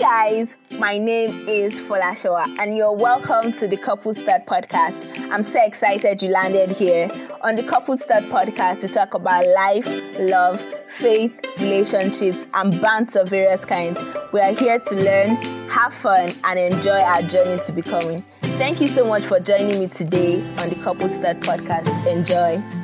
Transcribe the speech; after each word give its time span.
guys, 0.00 0.56
my 0.78 0.96
name 0.96 1.46
is 1.46 1.78
Folashawa 1.78 2.58
and 2.58 2.74
you're 2.74 2.90
welcome 2.90 3.52
to 3.52 3.68
the 3.68 3.76
Couple 3.76 4.14
Start 4.14 4.46
Podcast. 4.46 4.98
I'm 5.30 5.42
so 5.42 5.62
excited 5.62 6.22
you 6.22 6.30
landed 6.30 6.70
here. 6.70 7.10
On 7.42 7.54
the 7.54 7.62
Couple 7.62 7.98
Start 7.98 8.24
Podcast, 8.24 8.80
we 8.80 8.88
talk 8.88 9.12
about 9.12 9.46
life, 9.46 9.86
love, 10.18 10.58
faith, 10.88 11.38
relationships, 11.58 12.46
and 12.54 12.80
bands 12.80 13.14
of 13.14 13.28
various 13.28 13.66
kinds. 13.66 14.00
We 14.32 14.40
are 14.40 14.52
here 14.52 14.78
to 14.78 14.94
learn, 14.94 15.36
have 15.68 15.92
fun, 15.92 16.30
and 16.44 16.58
enjoy 16.58 17.02
our 17.02 17.20
journey 17.20 17.62
to 17.62 17.72
becoming. 17.74 18.24
Thank 18.40 18.80
you 18.80 18.88
so 18.88 19.06
much 19.06 19.24
for 19.24 19.38
joining 19.38 19.78
me 19.80 19.88
today 19.88 20.40
on 20.40 20.70
the 20.70 20.80
Couple 20.82 21.10
Start 21.10 21.40
Podcast. 21.40 22.06
Enjoy. 22.06 22.79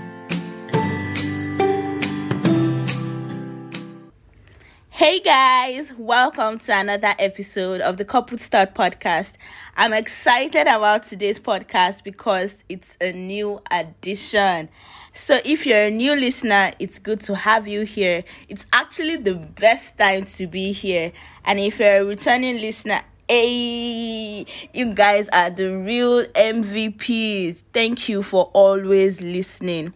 Hey 4.96 5.20
guys, 5.20 5.92
welcome 5.98 6.58
to 6.60 6.74
another 6.74 7.12
episode 7.18 7.82
of 7.82 7.98
the 7.98 8.04
Couple 8.06 8.38
Start 8.38 8.72
podcast. 8.72 9.34
I'm 9.76 9.92
excited 9.92 10.62
about 10.62 11.02
today's 11.02 11.38
podcast 11.38 12.02
because 12.02 12.64
it's 12.70 12.96
a 12.98 13.12
new 13.12 13.60
addition. 13.70 14.70
So, 15.12 15.38
if 15.44 15.66
you're 15.66 15.82
a 15.82 15.90
new 15.90 16.16
listener, 16.16 16.72
it's 16.78 16.98
good 16.98 17.20
to 17.28 17.34
have 17.34 17.68
you 17.68 17.82
here. 17.82 18.24
It's 18.48 18.64
actually 18.72 19.16
the 19.16 19.34
best 19.34 19.98
time 19.98 20.24
to 20.24 20.46
be 20.46 20.72
here. 20.72 21.12
And 21.44 21.58
if 21.58 21.78
you're 21.78 21.96
a 21.96 22.04
returning 22.06 22.62
listener, 22.62 23.02
Hey, 23.28 24.46
you 24.72 24.94
guys 24.94 25.28
are 25.28 25.50
the 25.50 25.76
real 25.76 26.24
MVPs. 26.24 27.60
Thank 27.74 28.08
you 28.08 28.22
for 28.22 28.44
always 28.54 29.20
listening. 29.20 29.94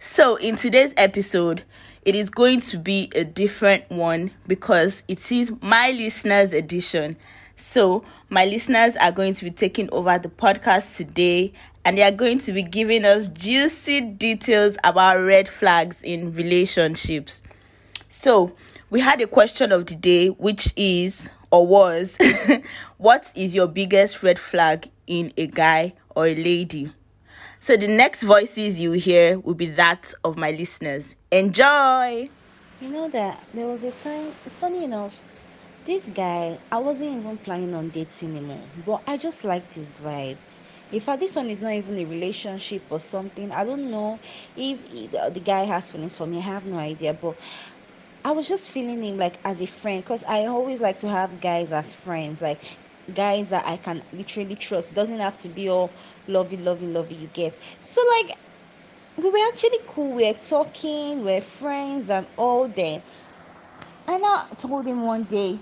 So, 0.00 0.36
in 0.36 0.56
today's 0.56 0.92
episode, 0.98 1.62
it 2.08 2.14
is 2.14 2.30
going 2.30 2.58
to 2.58 2.78
be 2.78 3.12
a 3.14 3.22
different 3.22 3.90
one 3.90 4.30
because 4.46 5.02
it 5.08 5.30
is 5.30 5.52
my 5.60 5.90
listeners' 5.90 6.54
edition. 6.54 7.18
So, 7.58 8.02
my 8.30 8.46
listeners 8.46 8.96
are 8.96 9.12
going 9.12 9.34
to 9.34 9.44
be 9.44 9.50
taking 9.50 9.90
over 9.92 10.18
the 10.18 10.30
podcast 10.30 10.96
today 10.96 11.52
and 11.84 11.98
they 11.98 12.02
are 12.02 12.10
going 12.10 12.38
to 12.38 12.52
be 12.52 12.62
giving 12.62 13.04
us 13.04 13.28
juicy 13.28 14.00
details 14.00 14.78
about 14.84 15.18
red 15.18 15.50
flags 15.50 16.02
in 16.02 16.32
relationships. 16.32 17.42
So, 18.08 18.54
we 18.88 19.00
had 19.00 19.20
a 19.20 19.26
question 19.26 19.70
of 19.70 19.84
the 19.84 19.94
day, 19.94 20.28
which 20.28 20.72
is 20.76 21.28
or 21.50 21.66
was 21.66 22.16
what 22.96 23.30
is 23.34 23.54
your 23.54 23.66
biggest 23.66 24.22
red 24.22 24.38
flag 24.38 24.88
in 25.06 25.30
a 25.36 25.46
guy 25.46 25.92
or 26.16 26.26
a 26.26 26.34
lady? 26.34 26.90
So 27.60 27.76
the 27.76 27.88
next 27.88 28.22
voices 28.22 28.80
you 28.80 28.92
hear 28.92 29.38
will 29.40 29.54
be 29.54 29.66
that 29.66 30.14
of 30.24 30.36
my 30.36 30.52
listeners. 30.52 31.16
Enjoy! 31.30 32.28
You 32.80 32.90
know 32.90 33.08
that 33.08 33.42
there 33.52 33.66
was 33.66 33.82
a 33.82 33.90
time, 33.90 34.30
funny 34.60 34.84
enough, 34.84 35.20
this 35.84 36.08
guy, 36.08 36.56
I 36.70 36.78
wasn't 36.78 37.18
even 37.20 37.36
planning 37.38 37.74
on 37.74 37.88
dating 37.88 38.36
anymore, 38.36 38.58
eh, 38.62 38.82
but 38.86 39.02
I 39.06 39.16
just 39.16 39.44
liked 39.44 39.74
his 39.74 39.92
vibe. 39.92 40.36
In 40.92 41.00
fact, 41.00 41.20
this 41.20 41.34
one 41.34 41.50
is 41.50 41.60
not 41.60 41.72
even 41.72 41.98
a 41.98 42.04
relationship 42.04 42.82
or 42.90 43.00
something. 43.00 43.50
I 43.52 43.64
don't 43.64 43.90
know 43.90 44.18
if 44.56 45.10
the 45.34 45.40
guy 45.40 45.64
has 45.64 45.90
feelings 45.90 46.16
for 46.16 46.26
me. 46.26 46.38
I 46.38 46.42
have 46.42 46.64
no 46.64 46.78
idea, 46.78 47.12
but 47.12 47.36
I 48.24 48.30
was 48.30 48.48
just 48.48 48.70
feeling 48.70 49.02
him 49.02 49.18
like 49.18 49.38
as 49.44 49.60
a 49.60 49.66
friend 49.66 50.02
because 50.02 50.24
I 50.24 50.46
always 50.46 50.80
like 50.80 50.98
to 50.98 51.08
have 51.08 51.40
guys 51.40 51.72
as 51.72 51.92
friends, 51.94 52.40
like 52.40 52.62
guys 53.12 53.50
that 53.50 53.66
I 53.66 53.76
can 53.76 54.02
literally 54.12 54.54
trust. 54.54 54.92
It 54.92 54.94
doesn't 54.94 55.18
have 55.18 55.36
to 55.38 55.48
be 55.48 55.68
all 55.68 55.90
lovey, 56.28 56.56
lovey, 56.56 56.86
lovey 56.86 57.14
you 57.14 57.28
get. 57.28 57.54
So 57.80 58.00
like 58.16 58.38
we 59.16 59.30
were 59.30 59.48
actually 59.52 59.78
cool. 59.88 60.14
We 60.14 60.26
were 60.26 60.38
talking, 60.38 61.24
we 61.24 61.34
are 61.34 61.40
friends 61.40 62.10
and 62.10 62.28
all 62.36 62.68
that. 62.68 63.02
And 64.06 64.24
I 64.24 64.46
told 64.56 64.86
him 64.86 65.02
one 65.02 65.24
day 65.24 65.58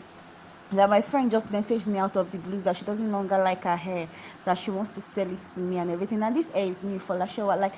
that 0.72 0.90
my 0.90 1.00
friend 1.00 1.30
just 1.30 1.52
messaged 1.52 1.86
me 1.88 1.98
out 1.98 2.16
of 2.16 2.30
the 2.30 2.38
blues 2.38 2.64
that 2.64 2.76
she 2.76 2.84
doesn't 2.84 3.10
longer 3.10 3.38
like 3.38 3.64
her 3.64 3.76
hair, 3.76 4.08
that 4.44 4.58
she 4.58 4.70
wants 4.70 4.90
to 4.92 5.00
sell 5.00 5.30
it 5.30 5.44
to 5.44 5.60
me 5.60 5.78
and 5.78 5.90
everything. 5.90 6.22
And 6.22 6.36
this 6.36 6.50
hair 6.50 6.66
is 6.66 6.82
new 6.82 6.98
for 6.98 7.16
Lashewa. 7.16 7.58
Like 7.58 7.74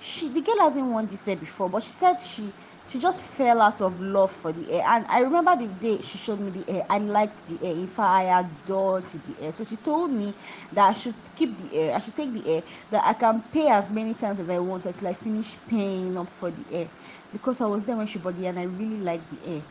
she 0.00 0.28
the 0.28 0.40
girl 0.40 0.60
hasn't 0.60 0.86
worn 0.86 1.06
this 1.06 1.26
hair 1.26 1.36
before, 1.36 1.68
but 1.68 1.82
she 1.82 1.90
said 1.90 2.20
she 2.20 2.52
she 2.88 2.98
just 2.98 3.22
fell 3.36 3.60
out 3.60 3.80
of 3.82 4.00
love 4.00 4.32
for 4.32 4.50
the 4.52 4.64
hair. 4.64 4.82
And 4.86 5.06
I 5.08 5.20
remember 5.20 5.54
the 5.56 5.68
day 5.68 6.00
she 6.00 6.16
showed 6.18 6.40
me 6.40 6.50
the 6.50 6.72
hair. 6.72 6.86
I 6.88 6.98
liked 6.98 7.46
the 7.46 7.58
hair. 7.58 7.74
In 7.76 7.86
fact, 7.86 8.08
I 8.10 8.40
adored 8.40 9.04
the 9.04 9.34
hair. 9.42 9.52
So 9.52 9.64
she 9.64 9.76
told 9.76 10.10
me 10.10 10.34
that 10.72 10.88
I 10.88 10.92
should 10.94 11.14
keep 11.36 11.58
the 11.58 11.68
hair. 11.68 11.94
I 11.96 12.00
should 12.00 12.16
take 12.16 12.32
the 12.32 12.40
hair. 12.40 12.62
That 12.90 13.04
I 13.04 13.12
can 13.12 13.42
pay 13.42 13.68
as 13.68 13.92
many 13.92 14.14
times 14.14 14.40
as 14.40 14.48
I 14.48 14.58
want 14.58 14.86
until 14.86 15.08
I 15.08 15.12
finish 15.12 15.56
paying 15.68 16.16
up 16.16 16.30
for 16.30 16.50
the 16.50 16.64
hair. 16.74 16.88
Because 17.30 17.60
I 17.60 17.66
was 17.66 17.84
there 17.84 17.96
when 17.96 18.06
she 18.06 18.18
bought 18.18 18.36
the 18.36 18.42
hair 18.42 18.50
and 18.50 18.58
I 18.58 18.64
really 18.64 19.00
liked 19.00 19.28
the 19.28 19.50
hair. 19.50 19.62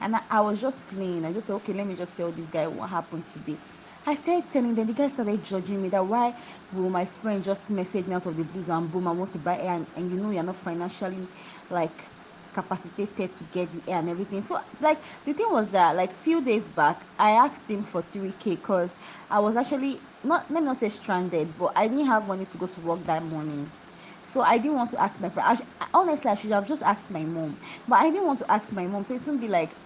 And 0.00 0.16
I, 0.16 0.22
I 0.28 0.40
was 0.40 0.60
just 0.60 0.88
playing. 0.88 1.24
I 1.24 1.32
just 1.32 1.46
said, 1.46 1.54
okay, 1.54 1.72
let 1.72 1.86
me 1.86 1.94
just 1.94 2.16
tell 2.16 2.32
this 2.32 2.48
guy 2.50 2.66
what 2.66 2.90
happened 2.90 3.24
today. 3.26 3.56
I 4.04 4.16
started 4.16 4.50
telling 4.50 4.74
them, 4.74 4.88
the 4.88 4.94
guy 4.94 5.06
started 5.06 5.44
judging 5.44 5.80
me 5.80 5.88
that 5.90 6.04
why 6.04 6.34
will 6.72 6.90
my 6.90 7.04
friend 7.04 7.42
just 7.44 7.70
message 7.70 8.06
me 8.08 8.14
out 8.16 8.26
of 8.26 8.34
the 8.36 8.42
blues 8.42 8.68
and 8.68 8.90
boom, 8.90 9.06
I 9.06 9.12
want 9.12 9.30
to 9.30 9.38
buy 9.38 9.58
air 9.58 9.74
and, 9.74 9.86
and 9.94 10.10
you 10.10 10.16
know 10.16 10.30
you're 10.30 10.42
not 10.42 10.56
financially 10.56 11.28
like 11.70 12.11
capacitated 12.52 13.32
to 13.32 13.44
get 13.44 13.70
the 13.70 13.82
air 13.90 13.98
and 13.98 14.08
everything. 14.08 14.42
So 14.42 14.58
like 14.80 15.02
the 15.24 15.32
thing 15.34 15.48
was 15.50 15.70
that 15.70 15.96
like 15.96 16.12
few 16.12 16.42
days 16.44 16.68
back 16.68 17.06
I 17.18 17.30
asked 17.32 17.70
him 17.70 17.82
for 17.82 18.02
3k 18.02 18.56
because 18.56 18.96
I 19.30 19.40
was 19.40 19.56
actually 19.56 20.00
not 20.22 20.50
let 20.50 20.62
me 20.62 20.66
not 20.66 20.76
say 20.76 20.88
stranded, 20.88 21.56
but 21.56 21.72
I 21.76 21.88
didn't 21.88 22.06
have 22.06 22.26
money 22.26 22.44
to 22.44 22.58
go 22.58 22.66
to 22.66 22.80
work 22.80 23.06
that 23.06 23.22
morning. 23.24 23.72
So 24.22 24.42
I 24.42 24.58
didn't 24.58 24.76
want 24.76 24.90
to 24.90 25.00
ask 25.02 25.20
my 25.20 25.28
parents. 25.28 25.62
Honestly, 25.94 26.30
I 26.30 26.34
should 26.34 26.50
have 26.52 26.66
just 26.66 26.82
asked 26.82 27.10
my 27.10 27.24
mom, 27.24 27.58
but 27.86 27.96
I 27.96 28.10
didn't 28.10 28.26
want 28.26 28.38
to 28.40 28.50
ask 28.50 28.72
my 28.72 28.86
mom. 28.86 29.04
So 29.04 29.14
it 29.14 29.20
wouldn't 29.20 29.40
be 29.40 29.48
like 29.48 29.76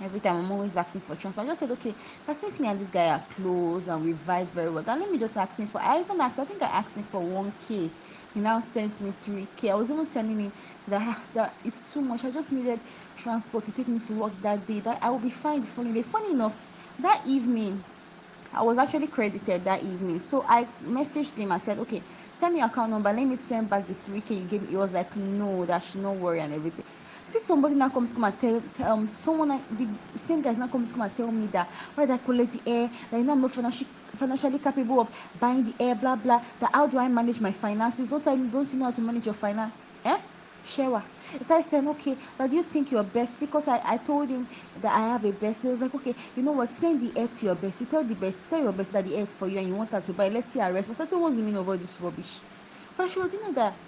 every 0.00 0.20
time 0.20 0.36
I'm 0.36 0.50
always 0.50 0.76
asking 0.76 1.02
for 1.02 1.16
transfer. 1.16 1.42
I 1.42 1.46
just 1.46 1.60
said, 1.60 1.70
okay, 1.72 1.94
but 2.26 2.34
since 2.34 2.58
me 2.60 2.68
and 2.68 2.80
this 2.80 2.90
guy 2.90 3.08
are 3.10 3.24
close 3.28 3.88
and 3.88 4.02
we 4.02 4.14
vibe 4.14 4.52
very 4.52 4.70
well, 4.70 4.82
then 4.82 5.00
let 5.00 5.10
me 5.10 5.18
just 5.18 5.36
ask 5.36 5.58
him 5.58 5.68
for. 5.68 5.80
I 5.80 6.00
even 6.00 6.20
asked. 6.20 6.38
I 6.38 6.44
think 6.44 6.62
I 6.62 6.66
asked 6.66 6.96
him 6.96 7.04
for 7.04 7.20
1k 7.20 7.92
he 8.32 8.40
now 8.40 8.60
sent 8.60 9.00
me 9.00 9.12
3k. 9.12 9.70
I 9.70 9.74
was 9.74 9.90
even 9.90 10.06
telling 10.06 10.38
him 10.38 10.52
that 10.86 11.02
ah, 11.02 11.24
that 11.34 11.56
it's 11.64 11.92
too 11.92 12.00
much. 12.00 12.24
I 12.24 12.30
just 12.30 12.52
needed 12.52 12.80
transport 13.16 13.64
to 13.64 13.72
take 13.72 13.88
me 13.88 13.98
to 14.00 14.14
work 14.14 14.40
that 14.42 14.66
day. 14.66 14.80
That 14.80 14.98
I 15.02 15.10
will 15.10 15.18
be 15.18 15.30
fine 15.30 15.62
the 15.62 15.68
following 15.68 15.94
day. 15.94 16.02
Funny 16.02 16.32
enough, 16.32 16.56
that 17.00 17.22
evening 17.26 17.84
I 18.52 18.62
was 18.62 18.78
actually 18.78 19.06
credited 19.08 19.64
that 19.64 19.82
evening. 19.82 20.18
So 20.18 20.44
I 20.48 20.64
messaged 20.82 21.38
him. 21.38 21.52
I 21.52 21.58
said, 21.58 21.78
okay, 21.78 22.02
send 22.32 22.54
me 22.54 22.60
account 22.62 22.90
number. 22.90 23.12
Let 23.12 23.26
me 23.26 23.36
send 23.36 23.70
back 23.70 23.86
the 23.86 23.94
3K 23.94 24.30
you 24.42 24.44
gave 24.44 24.62
me. 24.62 24.68
He 24.68 24.76
was 24.76 24.92
like, 24.92 25.14
no, 25.16 25.64
that 25.66 25.82
should 25.82 26.00
not 26.00 26.16
worry 26.16 26.40
and 26.40 26.52
everything. 26.52 26.84
See 27.30 27.38
somebody 27.38 27.76
now 27.76 27.90
comes 27.90 28.12
come 28.12 28.24
and 28.24 28.40
tell, 28.40 28.60
um 28.90 29.12
someone 29.12 29.50
the 29.70 29.86
same 30.18 30.42
guys 30.42 30.58
now 30.58 30.66
come 30.66 30.84
to 30.84 30.92
come 30.92 31.02
and 31.02 31.14
tell 31.14 31.30
me 31.30 31.46
that 31.48 31.70
why 31.94 32.04
did 32.04 32.14
I 32.14 32.18
collect 32.18 32.50
the 32.50 32.62
air 32.66 32.88
that 33.08 33.18
you 33.18 33.24
know 33.24 33.34
I'm 33.34 33.40
not 33.40 33.52
financially 33.52 33.88
financially 34.16 34.58
capable 34.58 34.98
of 35.00 35.08
buying 35.38 35.62
the 35.64 35.76
air 35.78 35.94
blah 35.94 36.16
blah 36.16 36.40
that 36.58 36.70
how 36.74 36.88
do 36.88 36.98
I 36.98 37.06
manage 37.06 37.40
my 37.40 37.52
finances 37.52 38.10
don't 38.10 38.26
I 38.26 38.34
don't 38.36 38.72
you 38.72 38.78
know 38.80 38.86
how 38.86 38.90
to 38.90 39.02
manage 39.02 39.26
your 39.26 39.36
finance 39.36 39.74
eh 40.04 40.18
Shewa. 40.62 41.04
So 41.40 41.54
I 41.54 41.62
said, 41.62 41.84
okay, 41.86 42.18
but 42.36 42.50
do 42.50 42.56
you 42.56 42.64
think 42.64 42.90
you're 42.90 43.04
bestie? 43.04 43.46
Because 43.46 43.66
I, 43.68 43.80
I 43.82 43.96
told 43.98 44.28
him 44.28 44.46
that 44.76 44.92
I 44.94 45.08
have 45.12 45.24
a 45.24 45.32
bestie. 45.32 45.62
He 45.62 45.68
was 45.68 45.80
like, 45.80 45.94
okay, 45.94 46.14
you 46.34 46.42
know 46.42 46.52
what? 46.52 46.68
Send 46.68 47.00
the 47.00 47.16
air 47.16 47.28
to 47.28 47.46
your 47.46 47.56
bestie. 47.56 47.88
Tell 47.88 48.04
the 48.04 48.14
best, 48.14 48.50
tell 48.50 48.60
your 48.64 48.72
bestie 48.74 48.92
that 48.92 49.04
the 49.06 49.16
air 49.16 49.22
is 49.22 49.34
for 49.36 49.48
you 49.48 49.56
and 49.58 49.66
you 49.68 49.74
want 49.74 49.92
her 49.92 50.00
to 50.02 50.12
buy. 50.12 50.28
Let's 50.28 50.52
see 50.52 50.58
her 50.58 50.70
response. 50.72 51.00
I 51.00 51.04
said, 51.06 51.16
what's 51.16 51.36
the 51.36 51.42
meaning 51.42 51.60
of 51.60 51.68
all 51.68 51.78
this 51.78 51.98
rubbish? 52.00 52.42
But 52.96 53.08
she 53.10 53.18
was, 53.20 53.32
you 53.32 53.40
know 53.40 53.52
that 53.54 53.78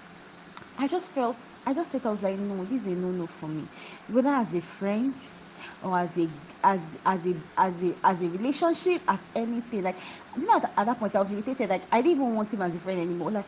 I 0.78 0.88
just 0.88 1.12
felt, 1.12 1.50
I 1.66 1.74
just 1.74 1.92
felt 1.92 2.06
I 2.06 2.10
was 2.10 2.22
like, 2.22 2.38
no, 2.38 2.64
this 2.64 2.86
is 2.86 2.92
a 2.94 2.96
no-no 2.96 3.26
for 3.26 3.48
me. 3.48 3.70
Whether 4.06 4.30
as 4.30 4.54
a 4.54 4.60
friend 4.62 5.14
or 5.80 5.98
as 5.98 6.18
a 6.18 6.30
as 6.64 6.98
as 7.04 7.26
a 7.26 7.34
as 7.56 7.82
a 7.84 7.94
as 8.02 8.22
a 8.22 8.28
relationship 8.30 9.02
as 9.06 9.26
anything 9.34 9.82
like 9.84 9.98
you 10.36 10.46
know 10.46 10.56
at, 10.56 10.72
at 10.76 10.86
that 10.86 10.98
point 10.98 11.14
i 11.14 11.18
was 11.20 11.30
irritated 11.30 11.68
like 11.68 11.84
i 11.92 11.98
didn't 12.02 12.16
even 12.22 12.34
want 12.34 12.52
him 12.52 12.62
as 12.62 12.74
a 12.74 12.80
friend 12.80 12.98
anymore 13.00 13.30
like 13.30 13.46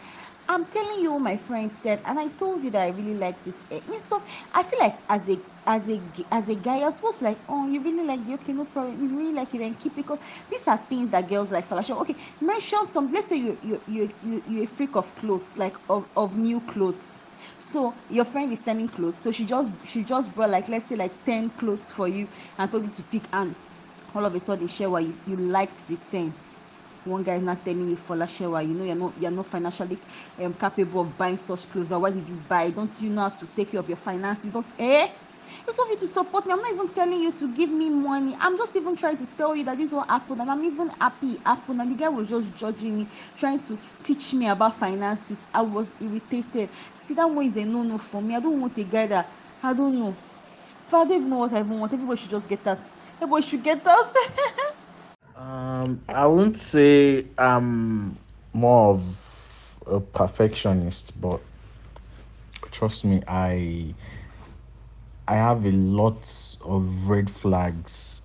i'm 0.49 0.65
telling 0.67 1.01
you 1.01 1.19
my 1.19 1.37
friend 1.37 1.71
said 1.71 2.01
and 2.05 2.19
i 2.19 2.29
told 2.29 2.63
you 2.63 2.71
that 2.71 2.83
i 2.83 2.89
really 2.89 3.15
like 3.15 3.43
this 3.45 3.67
eh, 3.71 3.81
stuff 3.99 4.47
i 4.53 4.63
feel 4.63 4.79
like 4.81 4.99
as 5.09 5.29
a 5.29 5.39
as 5.67 5.89
a 5.89 6.03
as 6.31 6.49
a 6.49 6.55
guy 6.55 6.79
you're 6.81 6.91
supposed 6.91 7.21
to 7.21 7.25
like 7.25 7.39
oh 7.49 7.67
you 7.67 7.81
really 7.83 8.05
like 8.07 8.25
the 8.25 8.35
okay 8.35 8.53
no 8.53 8.67
problem. 8.67 9.03
You 9.03 9.17
really 9.17 9.33
like 9.33 9.55
it 9.55 9.63
and 9.63 9.79
keep 9.79 9.99
it. 9.99 10.07
These 10.51 10.69
are 10.69 10.77
things 10.77 11.11
that 11.11 11.27
girls 11.27 11.51
like 11.51 11.65
fashion. 11.65 11.97
Okay 11.97 12.17
mention 12.41 12.85
some 12.85 13.11
let's 13.11 13.29
say 13.29 13.37
you 13.39 13.59
you 13.63 13.83
you 13.87 14.11
you 14.21 14.43
you're 14.47 14.65
a 14.65 14.67
freak 14.67 14.95
of 14.97 15.15
clothes 15.15 15.57
like 15.57 15.77
of, 15.89 16.07
of 16.17 16.37
new 16.37 16.61
clothes. 16.61 17.23
So 17.59 17.97
your 18.09 18.25
friend 18.25 18.53
is 18.53 18.63
selling 18.65 18.89
clothes 18.89 19.23
so 19.23 19.33
she 19.33 19.47
just 19.47 19.73
she 19.87 20.05
just 20.05 20.35
brought 20.35 20.51
like 20.51 20.69
let's 20.69 20.87
say 20.87 20.97
like 20.97 21.25
10 21.25 21.51
clothes 21.51 21.91
for 21.91 22.09
you 22.09 22.29
and 22.59 22.71
told 22.71 22.85
you 22.85 22.91
to 22.93 23.03
pick 23.05 23.25
and 23.33 23.55
all 24.15 24.25
of 24.25 24.35
a 24.35 24.41
sudden 24.41 24.69
share 24.69 24.91
what 24.91 25.05
you, 25.05 25.19
you 25.25 25.37
liked 25.37 25.87
the 25.89 25.97
10 25.97 26.35
one 27.05 27.23
guy 27.23 27.35
is 27.37 27.43
not 27.43 27.65
telling 27.65 27.89
you 27.89 27.97
for 27.97 28.17
Lashewa, 28.17 28.67
you 28.67 28.75
know 28.75 28.85
you're 28.85 28.95
not 28.95 29.15
you're 29.19 29.31
not 29.31 29.47
financially 29.47 29.99
um, 30.43 30.55
capable 30.55 31.03
of 31.03 31.19
buying 31.19 31.37
such 31.37 31.69
clothes. 31.69 31.93
Or 31.93 32.01
why 32.01 32.11
did 32.13 32.29
you 32.29 32.37
buy? 32.37 32.71
Don't 32.71 32.99
you 33.01 33.11
know 33.11 33.23
how 33.23 33.29
to 33.31 33.47
take 33.47 33.71
care 33.71 33.81
of 33.81 33.89
your 33.89 33.97
finances? 33.97 34.53
Don't 34.53 34.69
eh? 34.79 35.09
It's 35.69 35.79
not 35.79 35.91
you 35.91 35.97
to 35.99 36.07
support 36.09 36.47
me. 36.47 36.53
I'm 36.55 36.61
not 36.61 36.73
even 36.73 36.93
telling 36.93 37.21
you 37.21 37.33
to 37.33 37.49
give 37.49 37.71
me 37.71 37.91
money. 37.91 38.35
I'm 38.41 38.57
just 38.57 38.75
even 38.77 38.97
trying 38.97 39.19
to 39.19 39.27
tell 39.27 39.55
you 39.55 39.65
that 39.65 39.77
this 39.77 39.93
will 39.93 40.07
happen, 40.09 40.41
and 40.41 40.51
I'm 40.51 40.65
even 40.65 40.91
happy 41.01 41.33
it 41.33 41.41
happened. 41.47 41.81
And 41.83 41.91
the 41.91 41.97
guy 41.97 42.09
was 42.09 42.31
just 42.31 42.55
judging 42.55 42.97
me, 42.97 43.09
trying 43.37 43.61
to 43.61 43.79
teach 44.03 44.33
me 44.35 44.49
about 44.49 44.79
finances. 44.79 45.47
I 45.53 45.63
was 45.63 45.95
irritated. 46.01 46.73
See, 46.95 47.15
that 47.15 47.27
one 47.27 47.45
is 47.45 47.57
a 47.59 47.65
no-no 47.67 47.99
for 47.99 48.23
me. 48.23 48.35
I 48.37 48.41
don't 48.41 48.59
want 48.61 48.79
a 48.79 48.85
guy 48.85 49.07
that 49.09 49.31
I 49.63 49.75
don't 49.75 49.99
know. 49.99 50.17
If 50.87 50.93
I 50.95 51.05
don't 51.05 51.13
even 51.17 51.31
know 51.31 51.39
what 51.39 51.53
I 51.53 51.61
even 51.61 51.79
want, 51.79 51.93
everybody 51.93 52.21
should 52.21 52.31
just 52.31 52.49
get 52.49 52.65
that. 52.65 52.79
Everybody 53.21 53.43
should 53.47 53.63
get 53.63 53.85
that. 53.85 54.15
Um, 55.85 56.01
I 56.09 56.27
wouldn't 56.27 56.57
say 56.57 57.27
I'm 57.37 58.17
more 58.55 58.95
of 58.95 59.77
a 59.87 60.01
perfectionist, 60.01 61.21
but 61.21 61.41
trust 62.71 63.05
me, 63.05 63.21
I 63.29 63.95
I 65.29 65.35
have 65.35 65.67
a 65.67 65.73
lot 65.73 66.57
of 66.65 67.11
red 67.11 67.29
flags 67.29 68.23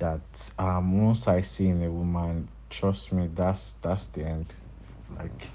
that 0.00 0.52
um 0.58 1.02
once 1.02 1.26
I 1.26 1.40
see 1.40 1.68
in 1.68 1.82
a 1.82 1.90
woman, 1.90 2.48
trust 2.68 3.10
me, 3.10 3.30
that's 3.34 3.72
that's 3.80 4.08
the 4.08 4.26
end. 4.26 4.54
Like 5.18 5.48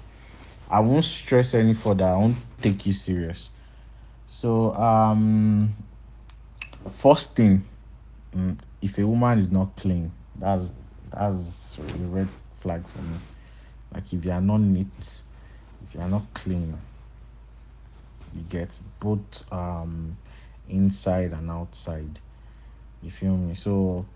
I 0.68 0.80
won't 0.80 1.04
stress 1.04 1.54
any 1.54 1.74
further. 1.74 2.04
I 2.06 2.16
won't 2.16 2.38
take 2.60 2.84
you 2.84 2.92
serious. 2.92 3.50
So 4.26 4.74
um 4.74 5.72
first 6.96 7.36
thing, 7.36 7.62
mm, 8.36 8.56
if 8.80 8.98
a 8.98 9.06
woman 9.06 9.38
is 9.38 9.52
not 9.52 9.76
clean, 9.76 10.10
that's 10.36 10.72
that's 11.14 11.78
a 11.94 12.04
red 12.04 12.28
flag 12.60 12.88
for 12.88 13.02
me. 13.02 13.20
Like 13.94 14.12
if 14.12 14.24
you 14.24 14.30
are 14.32 14.40
not 14.40 14.60
neat, 14.60 15.22
if 15.86 15.94
you 15.94 16.00
are 16.00 16.08
not 16.08 16.32
clean, 16.34 16.78
you 18.34 18.42
get 18.48 18.78
both 19.00 19.50
um 19.52 20.16
inside 20.68 21.32
and 21.32 21.50
outside. 21.50 22.18
You 23.02 23.10
feel 23.10 23.36
me? 23.36 23.54
So 23.54 24.06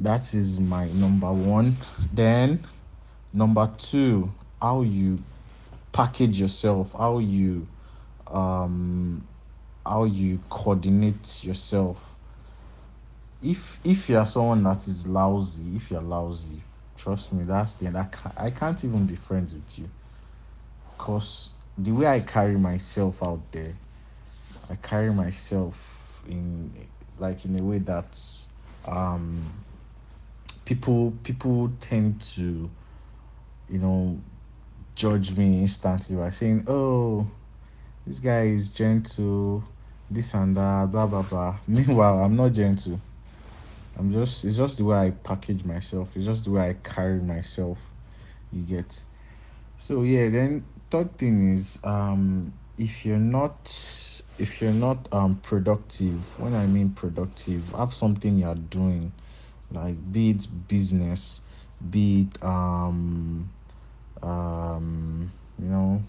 that 0.00 0.34
is 0.34 0.58
my 0.58 0.86
number 0.88 1.32
one. 1.32 1.76
Then 2.12 2.66
number 3.32 3.70
two, 3.78 4.32
how 4.60 4.82
you 4.82 5.22
package 5.92 6.40
yourself, 6.40 6.92
how 6.92 7.18
you 7.18 7.66
um 8.28 9.26
how 9.86 10.04
you 10.04 10.40
coordinate 10.50 11.44
yourself. 11.44 12.11
If 13.42 13.78
if 13.84 14.08
you 14.08 14.18
are 14.18 14.26
someone 14.26 14.62
that 14.64 14.86
is 14.86 15.06
lousy, 15.06 15.76
if 15.76 15.90
you're 15.90 16.00
lousy, 16.00 16.62
trust 16.96 17.32
me, 17.32 17.44
that's 17.44 17.72
the 17.74 17.86
end. 17.86 17.96
I 17.96 18.04
can't, 18.04 18.34
I 18.38 18.50
can't 18.50 18.84
even 18.84 19.06
be 19.06 19.16
friends 19.16 19.52
with 19.52 19.78
you. 19.78 19.88
Cause 20.98 21.50
the 21.76 21.90
way 21.90 22.06
I 22.06 22.20
carry 22.20 22.56
myself 22.56 23.22
out 23.22 23.40
there, 23.50 23.74
I 24.70 24.76
carry 24.76 25.12
myself 25.12 25.98
in 26.28 26.72
like 27.18 27.44
in 27.44 27.58
a 27.58 27.62
way 27.62 27.78
that 27.78 28.20
um 28.86 29.52
people 30.64 31.12
people 31.24 31.70
tend 31.80 32.20
to 32.20 32.70
you 33.68 33.78
know 33.78 34.18
judge 34.94 35.36
me 35.36 35.60
instantly 35.60 36.16
by 36.16 36.30
saying 36.30 36.64
oh 36.68 37.26
this 38.06 38.20
guy 38.20 38.42
is 38.42 38.68
gentle 38.68 39.64
this 40.10 40.34
and 40.34 40.56
that 40.56 40.90
blah 40.90 41.06
blah 41.06 41.22
blah 41.22 41.56
meanwhile 41.66 42.18
i'm 42.18 42.36
not 42.36 42.52
gentle 42.52 43.00
i'm 43.98 44.10
just 44.12 44.44
it's 44.44 44.56
just 44.56 44.78
the 44.78 44.84
way 44.84 44.96
i 44.98 45.10
package 45.10 45.64
myself. 45.64 46.08
It's 46.16 46.26
just 46.26 46.44
the 46.44 46.50
way 46.52 46.70
i 46.70 46.74
carry 46.74 47.20
myself. 47.20 47.78
You 48.52 48.62
get. 48.62 49.04
So 49.78 50.02
yeah 50.02 50.28
then 50.28 50.64
third 50.90 51.16
thing 51.18 51.54
is 51.54 51.78
um 51.84 52.52
if 52.78 53.04
you're 53.04 53.18
not 53.18 53.70
if 54.38 54.60
you're 54.60 54.72
not 54.72 55.08
um 55.12 55.36
productive 55.42 56.38
when 56.38 56.54
i 56.54 56.66
mean 56.66 56.90
productive 56.90 57.70
have 57.76 57.94
something 57.94 58.38
you're 58.38 58.54
doing 58.54 59.12
like 59.70 59.96
be 60.12 60.30
it 60.30 60.46
business 60.68 61.40
be 61.90 62.22
it 62.22 62.42
um 62.44 63.50
um 64.22 65.30
you 65.58 65.68
know 65.68 66.02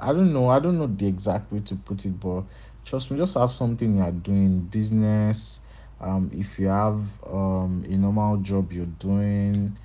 i 0.00 0.12
don't 0.12 0.32
know 0.32 0.48
i 0.48 0.58
don't 0.58 0.78
know 0.78 0.86
the 0.86 1.06
exact 1.06 1.50
way 1.52 1.60
to 1.60 1.74
put 1.76 2.04
it 2.04 2.18
but 2.20 2.44
trust 2.88 3.10
me 3.10 3.18
just 3.18 3.34
have 3.34 3.52
something 3.52 3.98
you're 3.98 4.10
doing 4.10 4.60
business 4.60 5.60
um 6.00 6.30
if 6.32 6.58
you 6.58 6.68
have 6.68 7.02
um 7.26 7.84
a 7.86 7.96
normal 7.96 8.38
job 8.38 8.72
you're 8.72 8.86
doing 8.86 9.76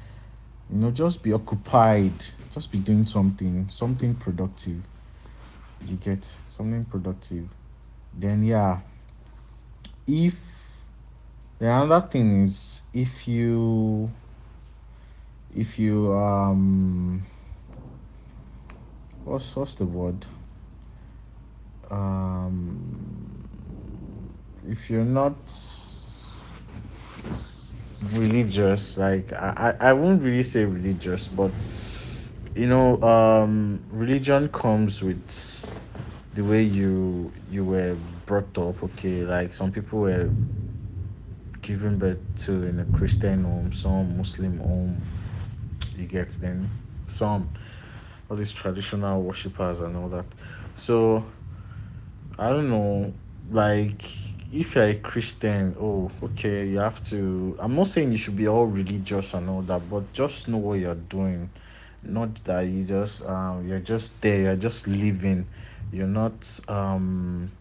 you 0.70 0.78
know 0.78 0.90
just 0.90 1.22
be 1.22 1.34
occupied 1.34 2.14
just 2.54 2.72
be 2.72 2.78
doing 2.78 3.06
something 3.06 3.68
something 3.68 4.14
productive. 4.16 4.84
You 5.86 5.98
get 5.98 6.24
something 6.46 6.84
productive. 6.84 7.50
Then 8.14 8.44
yeah 8.44 8.80
if 10.08 10.36
the 11.60 11.66
another 11.66 12.08
thing 12.08 12.44
is 12.44 12.84
if 12.94 13.28
you 13.28 14.12
if 15.56 15.80
you 15.80 16.14
um 16.14 17.26
what's 19.24 19.56
what's 19.56 19.76
the 19.76 19.86
word 19.86 20.26
um 21.94 22.80
if 24.68 24.90
you're 24.90 25.12
not 25.22 25.36
religious 28.16 28.98
like 28.98 29.32
I, 29.34 29.76
I 29.80 29.94
won't 29.94 30.22
really 30.24 30.44
say 30.44 30.66
religious 30.66 31.28
but 31.28 31.52
you 32.56 32.68
know 32.68 33.02
um 33.02 33.80
religion 33.92 34.50
comes 34.50 35.02
with 35.02 35.76
the 36.34 36.44
way 36.44 36.64
you 36.64 37.32
you 37.50 37.64
were 37.64 37.96
brought 38.26 38.58
up 38.58 38.84
okay? 38.84 39.24
Like 39.24 39.54
some 39.54 39.72
people 39.72 40.00
were 40.00 40.30
given 41.62 41.98
birth 41.98 42.20
to 42.36 42.64
in 42.64 42.80
a 42.80 42.86
christian 42.98 43.46
home 43.46 43.72
some 43.72 44.18
muslim 44.18 44.60
home 44.60 45.02
you 45.96 46.06
get 46.06 46.30
then 46.42 46.70
some 47.06 47.48
all 48.30 48.38
these 48.38 48.52
traditional 48.52 49.22
worshippers 49.22 49.82
and 49.82 49.96
all 49.96 50.10
that. 50.10 50.26
So 50.76 51.26
i 52.40 52.50
don't 52.50 52.70
know 52.70 53.14
like 53.52 54.04
if 54.52 54.76
you're 54.76 54.86
a 54.90 54.96
christian 54.96 55.76
oh 55.80 56.12
okay 56.22 56.68
you 56.68 56.78
have 56.80 57.02
to 57.02 57.56
i'm 57.60 57.76
not 57.76 57.88
saying 57.88 58.12
you 58.12 58.18
should 58.18 58.36
be 58.36 58.48
all 58.48 58.66
religious 58.66 59.34
and 59.34 59.50
all 59.50 59.62
that 59.62 59.82
but 59.90 60.12
just 60.14 60.48
know 60.48 60.58
what 60.58 60.80
you're 60.80 60.96
doing. 60.96 61.50
Not 62.06 62.44
that 62.44 62.62
you 62.62 62.84
just 62.84 63.26
um 63.26 63.68
you're 63.68 63.80
just 63.80 64.22
there 64.22 64.42
you're 64.42 64.56
just 64.58 64.88
living. 64.88 65.48
You're 65.92 66.08
not 66.08 66.60
um 66.68 67.52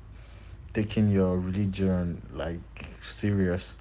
taking 0.73 1.11
your 1.11 1.39
religion 1.39 2.21
like 2.35 2.87
serious. 3.03 3.75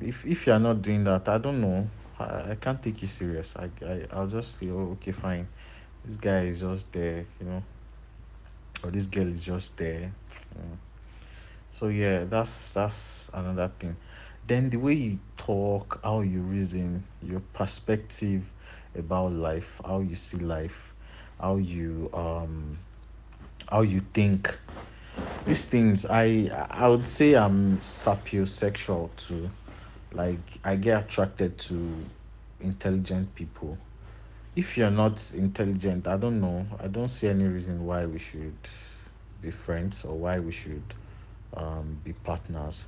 If 0.00 0.24
if 0.24 0.46
you're 0.46 0.58
not 0.58 0.80
doing 0.82 1.04
that 1.04 1.28
i 1.28 1.38
don't 1.38 1.60
know. 1.60 1.86
I, 2.18 2.52
I 2.52 2.56
can't 2.60 2.82
take 2.82 3.02
you 3.02 3.08
serious. 3.08 3.54
I, 3.56 3.68
I 3.86 4.06
i'll 4.12 4.26
just 4.26 4.58
say 4.58 4.70
oh 4.70 4.92
okay 4.92 5.12
fine. 5.12 5.46
This 6.04 6.16
guy 6.16 6.42
is 6.44 6.60
just 6.60 6.90
there 6.92 7.26
you 7.40 7.46
know 7.46 7.62
or 8.82 8.90
this 8.90 9.06
girl 9.06 9.26
is 9.28 9.42
just 9.42 9.76
there. 9.76 10.12
Mm. 10.58 10.76
so 11.70 11.88
yeah 11.88 12.24
that's 12.24 12.72
that's 12.72 13.30
another 13.32 13.70
thing. 13.78 13.96
Then 14.46 14.70
the 14.70 14.76
way 14.76 14.94
you 14.94 15.18
talk 15.36 16.00
how 16.02 16.20
you 16.20 16.40
reason 16.40 17.04
your 17.22 17.40
perspective 17.52 18.42
about 18.96 19.32
life 19.32 19.80
how 19.84 20.00
you 20.00 20.16
see 20.16 20.38
life 20.38 20.92
how 21.40 21.56
you 21.56 22.10
um 22.12 22.78
how 23.70 23.82
you 23.82 24.02
think. 24.12 24.58
These 25.46 25.66
things 25.66 26.06
i 26.06 26.50
i 26.70 26.88
would 26.88 27.08
say 27.08 27.34
i'm 27.34 27.78
sapiosexual 27.78 29.10
too. 29.16 29.50
Like 30.12 30.58
i 30.64 30.76
get 30.76 31.04
attracted 31.04 31.58
to 31.58 32.04
intelligent 32.60 33.34
people 33.34 33.78
if 34.54 34.76
you're 34.76 34.90
not 34.90 35.32
intelligent 35.34 36.06
i 36.06 36.16
don't 36.16 36.40
know. 36.40 36.66
I 36.78 36.88
don't 36.88 37.08
see 37.08 37.28
any 37.28 37.44
reason 37.44 37.86
why 37.86 38.04
we 38.06 38.18
should 38.18 38.56
be 39.40 39.50
friends 39.50 40.04
or 40.04 40.14
why 40.14 40.38
we 40.38 40.52
should 40.52 40.82
um, 41.56 41.98
be 42.04 42.12
partners. 42.12 42.86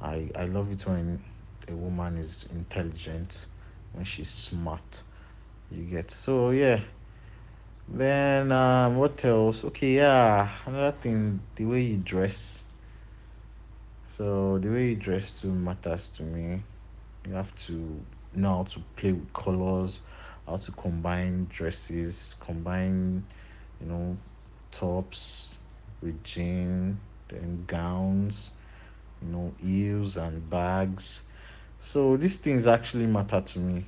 I 0.00 0.30
i 0.36 0.44
love 0.44 0.70
it 0.72 0.86
when 0.86 1.22
a 1.68 1.74
woman 1.74 2.18
is 2.18 2.46
intelligent 2.50 3.46
when 3.92 4.04
she's 4.04 4.30
smart. 4.30 5.02
You 5.70 5.82
get 5.84 6.10
so 6.10 6.50
yeah. 6.50 6.80
Then 7.88 8.52
um 8.52 8.96
what 8.96 9.24
else? 9.24 9.64
Okay 9.64 9.96
yeah 9.96 10.48
another 10.66 10.96
thing 11.00 11.40
the 11.56 11.64
way 11.66 11.82
you 11.82 11.96
dress. 11.98 12.64
So 14.08 14.58
the 14.58 14.68
way 14.68 14.90
you 14.90 14.96
dress 14.96 15.32
too 15.32 15.52
matters 15.52 16.08
to 16.16 16.22
me. 16.22 16.62
You 17.26 17.34
have 17.34 17.54
to 17.66 18.00
know 18.34 18.58
how 18.58 18.62
to 18.64 18.80
play 18.96 19.12
with 19.12 19.32
colors 19.32 20.00
how 20.46 20.56
to 20.56 20.72
combine 20.72 21.46
dresses 21.50 22.36
combine 22.40 23.24
you 23.80 23.86
know 23.86 24.16
tops 24.70 25.56
with 26.02 26.22
jean 26.24 26.98
then 27.28 27.64
gowns 27.66 28.50
you 29.22 29.28
know 29.28 29.52
heels 29.60 30.16
and 30.16 30.48
bags. 30.50 31.22
So 31.80 32.16
these 32.16 32.38
things 32.38 32.66
actually 32.66 33.06
matter 33.06 33.40
to 33.40 33.58
me. 33.58 33.84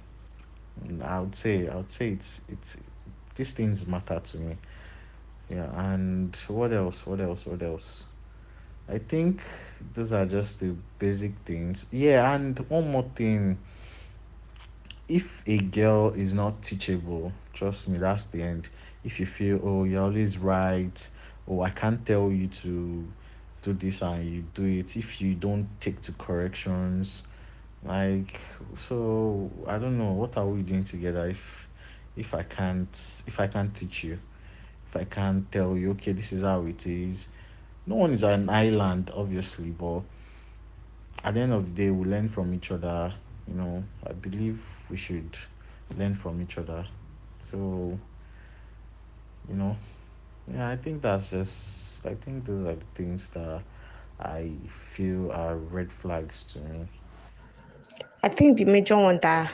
I 1.02 1.20
would 1.20 1.34
say 1.36 1.68
i 1.68 1.74
would 1.76 1.90
say 1.90 2.10
it's 2.10 2.40
it's 2.48 2.76
these 3.34 3.52
things 3.52 3.86
matter 3.86 4.20
to 4.20 4.38
me. 4.38 4.56
Yeah 5.50 5.68
and 5.92 6.34
what 6.48 6.72
else 6.72 7.06
what 7.06 7.20
else 7.20 7.46
what 7.46 7.62
else? 7.62 8.04
I 8.88 8.98
think 8.98 9.42
those 9.94 10.12
are 10.12 10.24
just 10.26 10.60
the 10.60 10.74
basic 10.98 11.32
things. 11.44 11.86
Yeah 11.90 12.32
and 12.34 12.58
one 12.70 12.90
more 12.90 13.10
thing 13.14 13.58
if 15.08 15.42
a 15.46 15.58
girl 15.58 16.10
is 16.10 16.34
not 16.34 16.62
teachable 16.62 17.32
trust 17.54 17.88
me 17.88 17.98
that's 17.98 18.26
the 18.26 18.42
end. 18.42 18.68
If 19.04 19.18
you 19.18 19.26
feel 19.26 19.60
oh 19.64 19.84
you're 19.84 20.02
always 20.02 20.36
right 20.36 21.08
oh 21.48 21.62
i 21.62 21.70
can't 21.70 22.04
tell 22.04 22.30
you 22.30 22.46
to 22.48 23.06
do 23.62 23.72
this 23.72 24.02
and 24.02 24.24
you 24.28 24.44
do 24.54 24.66
it 24.66 24.96
if 24.96 25.20
you 25.20 25.34
don't 25.34 25.68
take 25.80 26.00
to 26.02 26.12
corrections 26.12 27.22
like 27.84 28.40
so 28.86 29.50
i 29.66 29.78
don't 29.78 29.96
know 29.98 30.12
what 30.12 30.36
are 30.36 30.46
we 30.46 30.62
doing 30.62 30.84
together 30.84 31.28
if 31.28 31.68
if 32.16 32.34
i 32.34 32.42
can't 32.42 33.22
if 33.26 33.40
i 33.40 33.46
can't 33.46 33.74
teach 33.74 34.04
you? 34.04 34.18
If 34.88 34.96
i 34.96 35.04
can't 35.04 35.50
tell 35.50 35.76
you 35.76 35.90
okay 35.92 36.12
this 36.12 36.32
is 36.32 36.42
how 36.42 36.66
it 36.66 36.86
is. 36.86 37.28
No 37.86 37.96
one 37.96 38.12
is 38.12 38.22
an 38.24 38.50
island 38.50 39.10
obviously 39.14 39.70
but 39.70 40.02
at 41.24 41.34
the 41.34 41.40
end 41.40 41.52
of 41.52 41.64
the 41.64 41.84
day 41.84 41.90
we 41.90 42.06
learn 42.06 42.28
from 42.28 42.52
each 42.52 42.70
other 42.70 43.14
you 43.46 43.54
know. 43.54 43.82
I 44.06 44.12
believe 44.12 44.60
we 44.90 44.96
should 44.96 45.38
learn 45.96 46.14
from 46.14 46.40
each 46.40 46.58
other 46.58 46.84
so 47.42 47.98
you 49.48 49.54
know 49.54 49.76
yeah 50.52 50.68
i 50.68 50.76
think 50.76 51.02
that's 51.02 51.30
just 51.30 52.04
i 52.06 52.14
think 52.14 52.44
those 52.44 52.60
are 52.62 52.74
the 52.74 52.84
things 52.94 53.28
that 53.30 53.60
i 54.20 54.50
feel 54.94 55.30
are 55.32 55.56
red 55.56 55.90
flags 55.92 56.44
to 56.44 56.58
me 56.60 56.86
I 58.22 58.28
think 58.28 58.58
the 58.58 58.64
major 58.64 58.96
one 58.96 59.18
that 59.22 59.52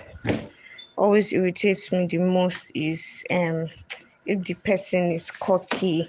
always 0.97 1.33
irritates 1.33 1.93
me 1.93 2.07
the 2.07 2.19
most 2.19 2.71
is 2.75 3.03
um 3.31 3.69
if 4.27 4.45
the 4.45 4.55
person 4.55 5.13
is 5.13 5.31
cocky. 5.31 6.09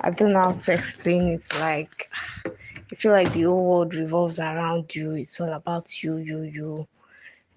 I 0.00 0.10
don't 0.10 0.32
know 0.32 0.40
how 0.40 0.52
to 0.52 0.72
explain 0.74 1.22
it. 1.36 1.46
Like 1.58 2.10
I 2.92 2.94
feel 2.96 3.12
like 3.12 3.32
the 3.32 3.42
whole 3.42 3.64
world 3.70 3.94
revolves 3.94 4.38
around 4.38 4.94
you. 4.94 5.12
It's 5.12 5.40
all 5.40 5.52
about 5.52 6.02
you, 6.02 6.16
you, 6.18 6.42
you. 6.42 6.86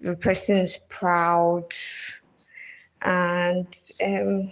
The 0.00 0.16
person 0.16 0.58
is 0.58 0.78
proud, 0.88 1.64
and 3.02 3.66
um, 4.04 4.50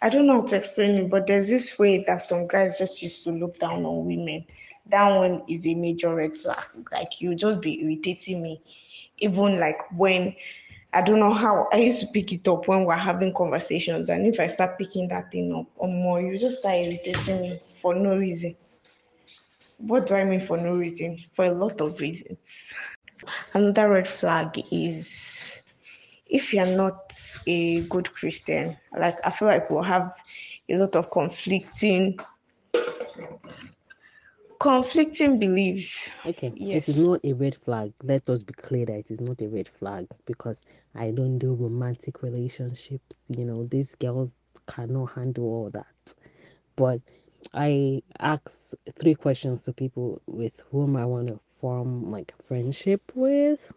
I 0.00 0.08
don't 0.08 0.26
know 0.26 0.40
how 0.40 0.46
to 0.46 0.56
explain 0.56 0.94
it. 0.96 1.10
But 1.10 1.26
there's 1.26 1.48
this 1.48 1.78
way 1.78 2.04
that 2.06 2.22
some 2.22 2.46
guys 2.46 2.78
just 2.78 3.02
used 3.02 3.24
to 3.24 3.30
look 3.30 3.58
down 3.58 3.84
on 3.84 4.06
women. 4.06 4.44
That 4.86 5.16
one 5.16 5.42
is 5.48 5.66
a 5.66 5.74
major 5.74 6.14
red 6.14 6.36
flag. 6.36 6.64
Like 6.90 7.20
you 7.20 7.34
just 7.34 7.60
be 7.60 7.82
irritating 7.82 8.42
me, 8.42 8.60
even 9.18 9.58
like 9.58 9.78
when 9.92 10.34
I 10.94 11.02
don't 11.02 11.20
know 11.20 11.32
how 11.32 11.68
I 11.72 11.76
used 11.78 12.00
to 12.00 12.06
pick 12.06 12.32
it 12.32 12.46
up 12.48 12.68
when 12.68 12.84
we're 12.84 12.94
having 12.94 13.32
conversations, 13.34 14.08
and 14.08 14.26
if 14.26 14.38
I 14.38 14.46
start 14.46 14.78
picking 14.78 15.08
that 15.08 15.30
thing 15.30 15.54
up 15.54 15.66
or 15.76 15.88
more, 15.88 16.20
you 16.20 16.38
just 16.38 16.58
start 16.58 16.76
irritating 16.76 17.40
me 17.40 17.60
for 17.80 17.94
no 17.94 18.16
reason. 18.16 18.56
What 19.78 20.06
do 20.06 20.14
I 20.14 20.24
mean 20.24 20.46
for 20.46 20.56
no 20.56 20.74
reason? 20.74 21.18
For 21.34 21.46
a 21.46 21.52
lot 21.52 21.80
of 21.80 21.98
reasons. 21.98 22.38
Another 23.54 23.88
red 23.90 24.08
flag 24.08 24.58
is 24.72 25.60
if 26.26 26.52
you're 26.52 26.66
not 26.66 27.12
a 27.46 27.82
good 27.82 28.12
Christian, 28.14 28.76
like 28.98 29.18
I 29.24 29.30
feel 29.30 29.48
like 29.48 29.70
we'll 29.70 29.82
have 29.82 30.12
a 30.68 30.76
lot 30.76 30.96
of 30.96 31.10
conflicting 31.10 32.18
conflicting 34.58 35.38
beliefs. 35.38 36.08
Okay, 36.24 36.54
Yes. 36.54 36.86
it 36.86 36.88
is 36.88 36.98
not 36.98 37.20
a 37.24 37.32
red 37.32 37.54
flag. 37.54 37.92
Let 38.02 38.28
us 38.30 38.42
be 38.42 38.52
clear 38.54 38.86
that 38.86 38.98
it 38.98 39.10
is 39.10 39.20
not 39.20 39.40
a 39.42 39.48
red 39.48 39.68
flag 39.68 40.06
because 40.26 40.62
I 40.94 41.10
don't 41.10 41.38
do 41.38 41.54
romantic 41.54 42.22
relationships. 42.22 43.18
You 43.28 43.44
know, 43.44 43.64
these 43.64 43.94
girls 43.96 44.34
cannot 44.66 45.06
handle 45.12 45.44
all 45.44 45.70
that. 45.70 46.14
But 46.76 47.00
I 47.52 48.02
ask 48.18 48.74
three 48.98 49.14
questions 49.14 49.62
to 49.64 49.72
people 49.72 50.22
with 50.26 50.60
whom 50.70 50.96
I 50.96 51.04
want 51.04 51.28
to 51.28 51.40
form 51.62 52.10
like 52.10 52.34
friendship 52.42 53.12
with. 53.14 53.72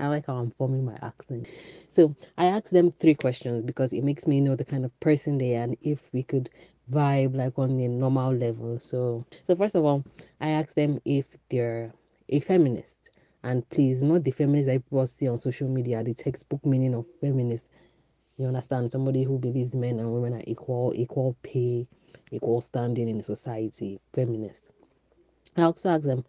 I 0.00 0.08
like 0.08 0.26
how 0.26 0.34
I'm 0.36 0.50
forming 0.50 0.84
my 0.84 0.98
accent. 1.00 1.46
So 1.88 2.14
I 2.36 2.46
ask 2.46 2.70
them 2.70 2.90
three 2.90 3.14
questions 3.14 3.64
because 3.64 3.92
it 3.92 4.02
makes 4.02 4.26
me 4.26 4.40
know 4.40 4.56
the 4.56 4.64
kind 4.64 4.84
of 4.84 4.98
person 5.00 5.38
they 5.38 5.56
are 5.56 5.62
and 5.62 5.76
if 5.80 6.12
we 6.12 6.24
could 6.24 6.50
vibe 6.90 7.36
like 7.36 7.58
on 7.58 7.78
a 7.78 7.88
normal 7.88 8.34
level. 8.34 8.80
So 8.80 9.24
so 9.46 9.54
first 9.54 9.76
of 9.76 9.84
all, 9.84 10.04
I 10.40 10.50
ask 10.50 10.74
them 10.74 11.00
if 11.04 11.26
they're 11.48 11.92
a 12.28 12.40
feminist. 12.40 13.10
And 13.44 13.66
please, 13.70 14.02
not 14.02 14.24
the 14.24 14.32
feminist 14.32 14.66
that 14.66 14.84
people 14.84 15.06
see 15.06 15.28
on 15.28 15.38
social 15.38 15.68
media, 15.68 16.02
the 16.02 16.14
textbook 16.14 16.66
meaning 16.66 16.94
of 16.94 17.06
feminist. 17.20 17.68
You 18.36 18.46
understand? 18.46 18.90
Somebody 18.90 19.22
who 19.22 19.38
believes 19.38 19.76
men 19.76 20.00
and 20.00 20.12
women 20.12 20.34
are 20.34 20.44
equal, 20.46 20.92
equal 20.94 21.36
pay, 21.42 21.86
equal 22.32 22.60
standing 22.60 23.08
in 23.08 23.22
society, 23.22 24.00
feminist. 24.12 24.64
I 25.56 25.62
also 25.62 25.90
ask 25.90 26.04
them 26.04 26.24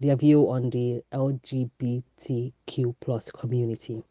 their 0.00 0.16
view 0.16 0.50
on 0.50 0.70
the 0.70 1.02
LGBTQ 1.12 2.94
plus 3.00 3.30
community. 3.30 4.02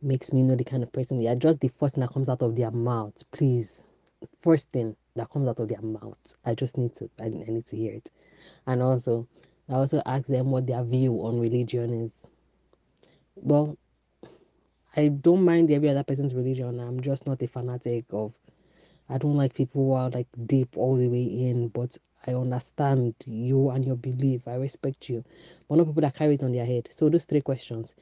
Makes 0.00 0.32
me 0.32 0.42
know 0.42 0.54
the 0.54 0.64
kind 0.64 0.82
of 0.82 0.92
person 0.92 1.18
they 1.18 1.26
are. 1.26 1.34
Just 1.34 1.60
the 1.60 1.68
first 1.68 1.96
thing 1.96 2.02
that 2.02 2.12
comes 2.12 2.28
out 2.28 2.42
of 2.42 2.54
their 2.54 2.70
mouth, 2.70 3.22
please. 3.32 3.82
First 4.38 4.68
thing 4.72 4.96
that 5.16 5.30
comes 5.30 5.48
out 5.48 5.58
of 5.58 5.68
their 5.68 5.80
mouth. 5.80 6.34
I 6.44 6.54
just 6.54 6.78
need 6.78 6.94
to 6.96 7.10
I, 7.20 7.24
I 7.24 7.28
need 7.28 7.66
to 7.66 7.76
hear 7.76 7.94
it. 7.94 8.10
And 8.66 8.82
also 8.82 9.26
I 9.68 9.74
also 9.74 10.00
ask 10.06 10.26
them 10.26 10.50
what 10.50 10.66
their 10.66 10.84
view 10.84 11.14
on 11.14 11.40
religion 11.40 11.92
is. 12.04 12.26
Well, 13.34 13.76
I 14.96 15.08
don't 15.08 15.44
mind 15.44 15.70
every 15.70 15.88
other 15.88 16.04
person's 16.04 16.32
religion. 16.32 16.78
I'm 16.78 17.00
just 17.00 17.26
not 17.26 17.42
a 17.42 17.48
fanatic 17.48 18.04
of 18.10 18.34
I 19.08 19.18
don't 19.18 19.36
like 19.36 19.54
people 19.54 19.84
who 19.84 19.92
are 19.92 20.10
like 20.10 20.28
deep 20.46 20.76
all 20.76 20.96
the 20.96 21.08
way 21.08 21.24
in, 21.24 21.68
but 21.68 21.98
I 22.26 22.34
understand 22.34 23.14
you 23.26 23.70
and 23.70 23.84
your 23.84 23.96
belief. 23.96 24.46
I 24.46 24.54
respect 24.54 25.08
you. 25.08 25.24
But 25.68 25.76
not 25.76 25.86
people 25.86 26.02
that 26.02 26.14
carry 26.14 26.34
it 26.34 26.42
on 26.42 26.52
their 26.52 26.66
head. 26.66 26.88
So 26.90 27.08
those 27.08 27.24
three 27.24 27.40
questions. 27.40 27.94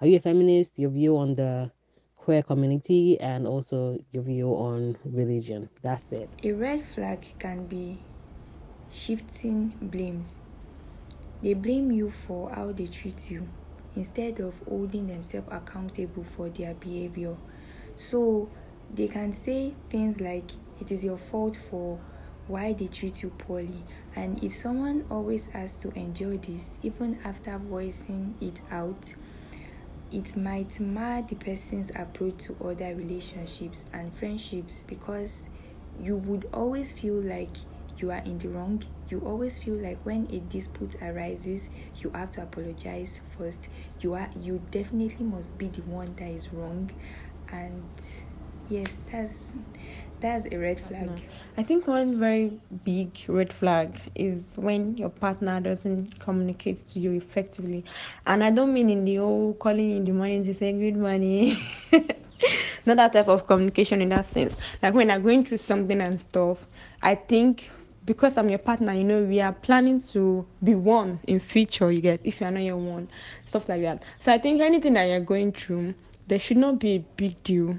Are 0.00 0.06
you 0.06 0.16
a 0.16 0.20
feminist? 0.20 0.78
Your 0.78 0.90
view 0.90 1.16
on 1.16 1.34
the 1.34 1.70
queer 2.16 2.42
community 2.42 3.18
and 3.20 3.46
also 3.46 3.98
your 4.10 4.22
view 4.22 4.48
on 4.50 4.96
religion. 5.04 5.68
That's 5.82 6.12
it. 6.12 6.28
A 6.44 6.52
red 6.52 6.84
flag 6.84 7.24
can 7.38 7.66
be 7.66 7.98
shifting 8.90 9.74
blames. 9.80 10.40
They 11.42 11.54
blame 11.54 11.90
you 11.90 12.10
for 12.10 12.50
how 12.50 12.72
they 12.72 12.86
treat 12.86 13.30
you 13.30 13.48
instead 13.96 14.38
of 14.40 14.54
holding 14.68 15.08
themselves 15.08 15.48
accountable 15.50 16.24
for 16.24 16.48
their 16.48 16.74
behavior. 16.74 17.36
So 17.96 18.48
they 18.94 19.08
can 19.08 19.32
say 19.32 19.74
things 19.90 20.20
like 20.20 20.52
it 20.80 20.92
is 20.92 21.04
your 21.04 21.18
fault 21.18 21.58
for 21.70 22.00
why 22.52 22.74
they 22.74 22.86
treat 22.86 23.22
you 23.22 23.30
poorly. 23.30 23.82
And 24.14 24.42
if 24.44 24.52
someone 24.54 25.06
always 25.10 25.46
has 25.46 25.74
to 25.76 25.90
endure 25.98 26.36
this 26.36 26.78
even 26.82 27.18
after 27.24 27.56
voicing 27.58 28.34
it 28.40 28.60
out 28.70 29.14
it 30.12 30.36
might 30.36 30.78
mar 30.78 31.22
the 31.22 31.34
person's 31.36 31.90
approach 31.96 32.36
to 32.44 32.54
other 32.62 32.94
relationships 32.94 33.86
and 33.94 34.12
friendships 34.12 34.84
because 34.86 35.48
you 36.02 36.16
would 36.16 36.46
always 36.52 36.92
feel 36.92 37.14
like 37.14 37.48
you 37.96 38.10
are 38.10 38.22
in 38.24 38.36
the 38.38 38.48
wrong. 38.48 38.82
You 39.08 39.20
always 39.20 39.58
feel 39.58 39.74
like 39.76 39.98
when 40.04 40.26
a 40.30 40.40
dispute 40.40 40.96
arises 41.00 41.70
you 42.00 42.10
have 42.10 42.30
to 42.32 42.42
apologize 42.42 43.22
first. 43.38 43.68
You 44.00 44.14
are 44.14 44.28
you 44.38 44.60
definitely 44.70 45.24
must 45.24 45.56
be 45.56 45.68
the 45.68 45.82
one 45.82 46.14
that 46.16 46.28
is 46.28 46.52
wrong. 46.52 46.90
And 47.50 47.82
yes 48.72 49.00
that's 49.10 49.56
that's 50.20 50.46
a 50.46 50.56
red 50.56 50.80
flag 50.80 51.10
I 51.58 51.62
think 51.62 51.86
one 51.86 52.18
very 52.18 52.58
big 52.84 53.10
red 53.28 53.52
flag 53.52 54.00
is 54.14 54.46
when 54.56 54.96
your 54.96 55.10
partner 55.10 55.60
doesn't 55.60 56.18
communicate 56.18 56.88
to 56.88 56.98
you 56.98 57.12
effectively. 57.12 57.84
And 58.26 58.42
I 58.42 58.50
don't 58.50 58.72
mean 58.72 58.88
in 58.88 59.04
the 59.04 59.16
whole 59.16 59.52
calling 59.54 59.98
in 59.98 60.04
the 60.04 60.12
morning 60.12 60.46
to 60.46 60.54
say 60.54 60.72
good 60.72 60.96
morning. 60.96 61.58
Not 62.86 62.96
that 62.96 63.12
type 63.12 63.28
of 63.28 63.46
communication 63.46 64.00
in 64.00 64.08
that 64.08 64.26
sense. 64.26 64.56
Like 64.82 64.94
when 64.94 65.10
I'm 65.10 65.22
going 65.22 65.44
through 65.44 65.58
something 65.58 66.00
and 66.00 66.18
stuff, 66.18 66.56
I 67.02 67.16
think 67.16 67.68
because 68.06 68.38
I'm 68.38 68.48
your 68.48 68.58
partner, 68.58 68.94
you 68.94 69.04
know, 69.04 69.22
we 69.22 69.42
are 69.42 69.52
planning 69.52 70.00
to 70.12 70.46
be 70.64 70.74
one 70.74 71.20
in 71.24 71.38
future, 71.38 71.92
you 71.92 72.00
get, 72.00 72.20
if 72.24 72.40
you're 72.40 72.50
not 72.50 72.62
your 72.62 72.78
one, 72.78 73.08
stuff 73.44 73.68
like 73.68 73.82
that. 73.82 74.02
So 74.20 74.32
I 74.32 74.38
think 74.38 74.62
anything 74.62 74.94
that 74.94 75.04
you're 75.04 75.20
going 75.20 75.52
through, 75.52 75.94
there 76.26 76.38
should 76.38 76.56
not 76.56 76.78
be 76.78 76.94
a 76.96 76.98
big 76.98 77.40
deal 77.42 77.76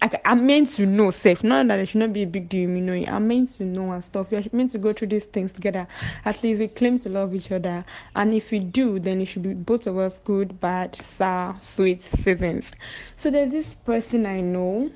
I, 0.00 0.10
I'm 0.24 0.46
meant 0.46 0.70
to 0.70 0.86
know 0.86 1.10
safe. 1.10 1.42
Not 1.42 1.66
that 1.68 1.80
it 1.80 1.86
should 1.86 1.98
not 1.98 2.12
be 2.12 2.22
a 2.22 2.26
big 2.26 2.48
deal, 2.48 2.70
you 2.70 2.80
know. 2.80 2.92
I'm 2.92 3.26
meant 3.26 3.50
to 3.56 3.64
know 3.64 3.90
and 3.92 4.04
stuff. 4.04 4.28
We're 4.30 4.44
meant 4.52 4.70
to 4.72 4.78
go 4.78 4.92
through 4.92 5.08
these 5.08 5.26
things 5.26 5.52
together. 5.52 5.88
At 6.24 6.42
least 6.42 6.60
we 6.60 6.68
claim 6.68 7.00
to 7.00 7.08
love 7.08 7.34
each 7.34 7.50
other. 7.50 7.84
And 8.14 8.32
if 8.32 8.50
we 8.52 8.60
do, 8.60 9.00
then 9.00 9.20
it 9.20 9.24
should 9.24 9.42
be 9.42 9.54
both 9.54 9.86
of 9.88 9.98
us 9.98 10.20
good, 10.20 10.60
bad, 10.60 10.96
sour, 11.02 11.56
sweet 11.60 12.02
seasons. 12.02 12.72
So 13.16 13.30
there's 13.30 13.50
this 13.50 13.74
person 13.74 14.24
I 14.24 14.40
know 14.40 14.90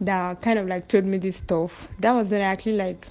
that 0.00 0.40
kind 0.40 0.58
of 0.58 0.66
like 0.66 0.88
told 0.88 1.04
me 1.04 1.18
this 1.18 1.36
stuff. 1.36 1.88
That 2.00 2.12
was 2.12 2.30
when 2.30 2.40
I 2.40 2.44
actually 2.44 2.76
like 2.76 3.06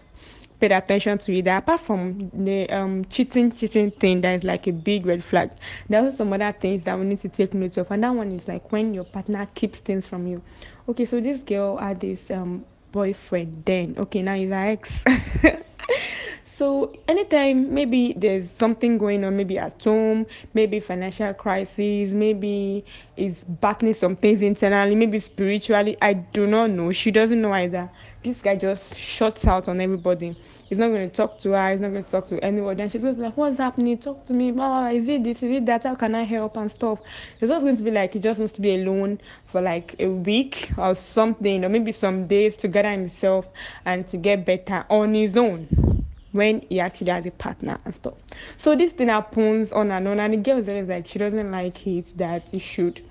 paid 0.60 0.72
attention 0.72 1.18
to 1.20 1.38
it. 1.38 1.48
Apart 1.48 1.82
from 1.82 2.32
the 2.34 2.70
um 2.70 3.06
cheating 3.06 3.52
cheating 3.52 3.92
thing 3.92 4.22
that 4.22 4.38
is 4.38 4.44
like 4.44 4.68
a 4.68 4.72
big 4.72 5.06
red 5.06 5.24
flag, 5.24 5.52
there 5.90 6.02
are 6.02 6.06
also 6.06 6.18
some 6.18 6.34
other 6.34 6.52
things 6.54 6.84
that 6.86 6.98
we 6.98 7.06
need 7.06 7.20
to 7.20 7.30
take 7.30 7.54
note 7.54 7.78
of. 7.78 7.92
And 7.92 8.04
that 8.04 8.16
one 8.16 8.32
is 8.32 8.48
like 8.48 8.72
when 8.72 8.94
your 8.94 9.04
partner 9.04 9.48
keeps 9.54 9.80
things 9.80 10.06
from 10.06 10.28
you. 10.28 10.42
Okay, 10.88 11.06
so 11.06 11.20
this 11.20 11.40
girl 11.40 11.78
had 11.78 12.00
this 12.00 12.30
um 12.30 12.64
boyfriend 12.92 13.64
then. 13.66 13.96
Okay, 13.98 14.22
now 14.22 14.36
he's 14.36 14.50
her 14.50 14.66
ex. 14.70 15.04
So 16.58 16.94
anytime 17.10 17.74
maybe 17.74 18.14
there's 18.16 18.50
something 18.50 18.98
going 18.98 19.26
on, 19.26 19.36
maybe 19.36 19.58
at 19.58 19.84
home, 19.84 20.26
maybe 20.54 20.80
financial 20.80 21.34
crisis, 21.34 22.14
maybe 22.14 22.86
is 23.18 23.44
battling 23.44 23.94
some 23.94 24.16
things 24.16 24.42
internally, 24.42 24.96
maybe 24.96 25.20
spiritually, 25.20 25.98
I 26.02 26.14
do 26.14 26.48
not 26.48 26.70
know. 26.70 26.94
She 26.94 27.12
doesn't 27.12 27.42
know 27.42 27.52
either. 27.52 27.92
This 28.24 28.40
guy 28.40 28.56
just 28.56 28.96
shuts 28.96 29.46
out 29.46 29.68
on 29.68 29.82
everybody. 29.82 30.40
He's 30.70 30.80
not 30.80 30.88
going 30.88 31.10
to 31.10 31.14
talk 31.14 31.40
to 31.40 31.52
her. 31.52 31.72
He's 31.72 31.82
not 31.82 31.92
going 31.92 32.06
to 32.06 32.10
talk 32.10 32.26
to 32.30 32.42
anyone. 32.42 32.80
And 32.80 32.90
she's 32.90 33.02
going 33.02 33.16
to 33.16 33.20
be 33.20 33.26
like, 33.26 33.36
"What's 33.36 33.58
happening? 33.58 33.98
Talk 33.98 34.24
to 34.24 34.34
me. 34.34 34.54
Oh, 34.58 34.88
is 34.88 35.10
it 35.10 35.26
this? 35.26 35.44
Is 35.44 35.58
it 35.58 35.66
that? 35.66 35.84
How 35.84 35.96
can 35.96 36.16
I 36.16 36.24
help 36.24 36.56
and 36.56 36.72
stuff?" 36.72 37.00
It's 37.42 37.50
just 37.50 37.64
going 37.66 37.76
to 37.76 37.84
be 37.84 37.92
like 37.92 38.14
he 38.14 38.20
just 38.20 38.40
wants 38.40 38.54
to 38.54 38.62
be 38.62 38.76
alone 38.76 39.20
for 39.46 39.62
like 39.62 39.98
a 40.00 40.08
week 40.08 40.72
or 40.78 40.96
something, 40.96 41.66
or 41.66 41.70
maybe 41.70 41.92
some 41.92 42.28
days 42.28 42.56
to 42.58 42.70
gather 42.70 42.92
himself 42.92 43.46
and 43.84 44.08
to 44.08 44.16
get 44.16 44.46
better 44.46 44.86
on 44.90 45.14
his 45.14 45.36
own 45.36 45.95
when 46.36 46.62
he 46.70 46.82
actually 46.82 47.10
has 47.12 47.26
a 47.26 47.32
partner 47.32 47.80
and 47.86 47.96
stuff. 47.96 48.14
So 48.58 48.76
this 48.76 48.92
thing 48.92 49.08
happens 49.08 49.72
on 49.72 49.90
and 49.90 50.06
on, 50.08 50.20
and 50.20 50.34
the 50.34 50.38
girl 50.38 50.58
is 50.58 50.68
always 50.68 50.88
like 50.88 51.08
she 51.08 51.18
doesn't 51.18 51.50
like 51.50 51.88
it 51.88 52.18
that 52.18 52.50
he 52.52 52.60
should, 52.60 53.02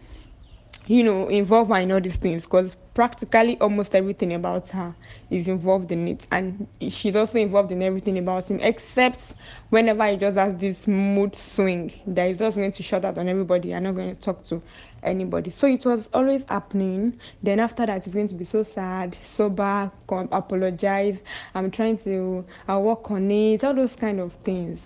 you 0.87 1.03
know, 1.03 1.29
involve 1.29 1.69
her 1.69 1.77
in 1.77 1.91
all 1.91 2.01
these 2.03 2.19
things 2.19 2.45
because 2.45 2.77
practically 2.95 3.59
almost 3.59 3.95
everything 3.95 4.33
about 4.33 4.69
her 4.69 4.95
is 5.31 5.49
involved 5.49 5.91
in 5.91 6.09
it, 6.09 6.27
and 6.31 6.67
she's 6.89 7.17
also 7.17 7.39
involved 7.39 7.73
in 7.73 7.83
everything 7.83 8.19
about 8.19 8.47
him 8.49 8.61
except 8.61 9.35
whenever 9.71 10.09
he 10.11 10.17
just 10.17 10.37
has 10.37 10.57
this 10.59 10.87
mood 10.87 11.35
swing 11.35 11.93
that 12.07 12.29
he's 12.29 12.39
just 12.39 12.57
going 12.57 12.71
to 12.73 12.83
shut 12.83 13.05
out 13.05 13.19
on 13.19 13.29
everybody 13.29 13.73
and 13.73 13.85
not 13.85 13.95
going 13.95 14.15
to 14.15 14.23
talk 14.23 14.45
to 14.45 14.63
anybody. 15.03 15.51
So 15.51 15.67
it 15.67 15.85
was 15.85 16.09
always 16.15 16.45
happening. 16.49 17.19
Then 17.43 17.61
after 17.61 17.85
that, 17.87 18.05
he's 18.05 18.15
going 18.15 18.29
to 18.29 18.35
be 18.35 18.45
so 18.45 18.63
sad, 18.63 19.17
sober, 19.23 19.91
apologize. 20.09 21.21
I'm 21.55 21.71
trying 21.71 21.99
to 21.99 22.45
I 22.69 22.79
work 22.79 23.11
on 23.11 23.31
it, 23.31 23.65
all 23.65 23.75
those 23.75 23.97
kind 23.97 24.21
of 24.21 24.33
things. 24.45 24.85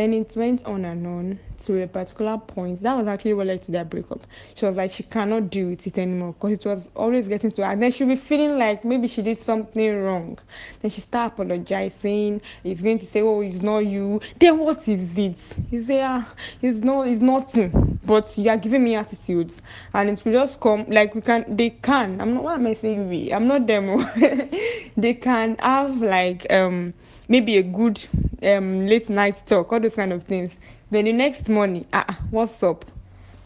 Then 0.00 0.14
it 0.14 0.34
went 0.34 0.64
on 0.64 0.86
and 0.86 1.06
on 1.06 1.38
to 1.66 1.82
a 1.82 1.86
particular 1.86 2.38
point. 2.38 2.82
That 2.82 2.96
was 2.96 3.06
actually 3.06 3.34
what 3.34 3.48
led 3.48 3.62
to 3.64 3.70
their 3.70 3.84
breakup. 3.84 4.26
She 4.54 4.64
was 4.64 4.74
like, 4.74 4.92
she 4.92 5.02
cannot 5.02 5.50
deal 5.50 5.68
with 5.68 5.86
it 5.86 5.98
anymore 5.98 6.32
because 6.32 6.52
it 6.52 6.64
was 6.64 6.88
always 6.96 7.28
getting 7.28 7.50
to 7.50 7.62
her. 7.66 7.70
And 7.70 7.82
then 7.82 7.92
she'll 7.92 8.08
be 8.08 8.16
feeling 8.16 8.56
like 8.56 8.82
maybe 8.82 9.08
she 9.08 9.20
did 9.20 9.42
something 9.42 10.02
wrong. 10.02 10.38
Then 10.80 10.90
she 10.90 11.02
start 11.02 11.34
apologizing. 11.34 12.40
He's 12.62 12.80
going 12.80 12.98
to 13.00 13.06
say, 13.06 13.20
oh, 13.20 13.42
it's 13.42 13.60
not 13.60 13.80
you. 13.80 14.22
Then 14.38 14.56
what 14.60 14.88
is 14.88 15.18
it? 15.18 15.36
Say, 15.38 16.00
ah, 16.00 16.26
it's 16.62 16.78
not, 16.78 17.06
it's 17.06 17.20
nothing. 17.20 18.00
But 18.02 18.38
you 18.38 18.48
are 18.48 18.56
giving 18.56 18.82
me 18.82 18.94
attitudes, 18.94 19.60
and 19.92 20.08
it 20.08 20.24
will 20.24 20.32
just 20.32 20.60
come. 20.60 20.86
Like 20.88 21.14
we 21.14 21.20
can, 21.20 21.44
they 21.46 21.68
can. 21.68 22.22
I'm 22.22 22.32
not. 22.32 22.44
What 22.44 22.54
am 22.54 22.66
I 22.68 22.72
saying? 22.72 23.10
We. 23.10 23.34
I'm 23.34 23.46
not 23.46 23.66
them. 23.66 23.98
they 24.96 25.12
can 25.12 25.56
have 25.58 26.00
like 26.00 26.50
um 26.50 26.94
maybe 27.28 27.58
a 27.58 27.62
good 27.62 28.00
um, 28.42 28.86
late 28.86 29.08
night 29.08 29.42
talk, 29.46 29.72
all 29.72 29.80
those 29.80 29.94
kind 29.94 30.12
of 30.12 30.24
things. 30.24 30.56
Then 30.90 31.04
the 31.04 31.12
next 31.12 31.48
morning, 31.48 31.86
ah, 31.92 32.18
what's 32.30 32.62
up? 32.62 32.84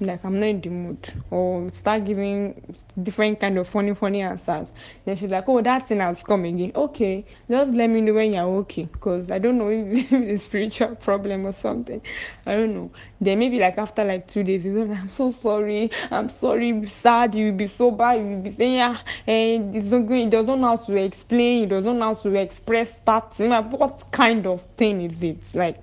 Like 0.07 0.25
I'm 0.25 0.39
not 0.41 0.47
in 0.47 0.61
the 0.61 0.71
mood, 0.71 1.13
or 1.31 1.71
start 1.73 2.05
giving 2.05 2.75
different 3.03 3.41
kind 3.41 3.59
of 3.59 3.67
funny, 3.67 3.95
funny 3.95 4.23
answers. 4.23 4.71
Then 5.05 5.17
she's 5.17 5.31
like, 5.31 5.49
"Oh, 5.49 5.61
that 5.63 5.87
thing 5.87 6.01
has 6.01 6.23
come 6.23 6.45
again. 6.45 6.73
Okay, 6.75 7.25
just 7.49 7.73
let 7.73 7.89
me 7.89 8.01
know 8.01 8.15
when 8.15 8.33
you're 8.33 8.45
okay, 8.61 8.85
because 8.85 9.31
I 9.31 9.39
don't 9.39 9.59
know 9.59 9.69
if 9.71 10.13
it's 10.13 10.43
a 10.43 10.45
spiritual 10.45 10.97
problem 10.97 11.47
or 11.47 11.53
something. 11.53 12.01
I 12.47 12.53
don't 12.53 12.75
know. 12.75 12.91
Then 13.21 13.39
maybe 13.39 13.59
like 13.59 13.79
after 13.79 14.05
like 14.05 14.29
two 14.29 14.43
days, 14.43 14.65
you're 14.65 14.85
like, 14.85 14.99
I'm 14.99 15.11
so 15.11 15.33
sorry, 15.33 15.91
I'm 16.11 16.29
sorry, 16.29 16.87
sad, 16.89 17.35
you'll 17.35 17.57
be 17.57 17.67
so 17.67 17.91
bad, 17.91 18.21
you'll 18.21 18.41
be 18.43 18.51
saying, 18.53 18.75
yeah, 18.75 18.99
and 19.27 19.75
it's 19.75 19.87
not 19.87 20.07
going. 20.07 20.29
It 20.29 20.31
doesn't 20.31 20.61
know 20.61 20.69
how 20.69 20.77
to 20.77 20.97
explain, 20.97 21.65
it 21.65 21.69
doesn't 21.71 21.99
know 21.99 22.15
how 22.15 22.21
to 22.23 22.35
express 22.37 22.97
that. 23.05 23.35
thing.' 23.35 23.51
What 23.51 24.05
kind 24.11 24.47
of 24.47 24.63
thing 24.77 25.03
is 25.03 25.23
it? 25.23 25.55
Like, 25.55 25.79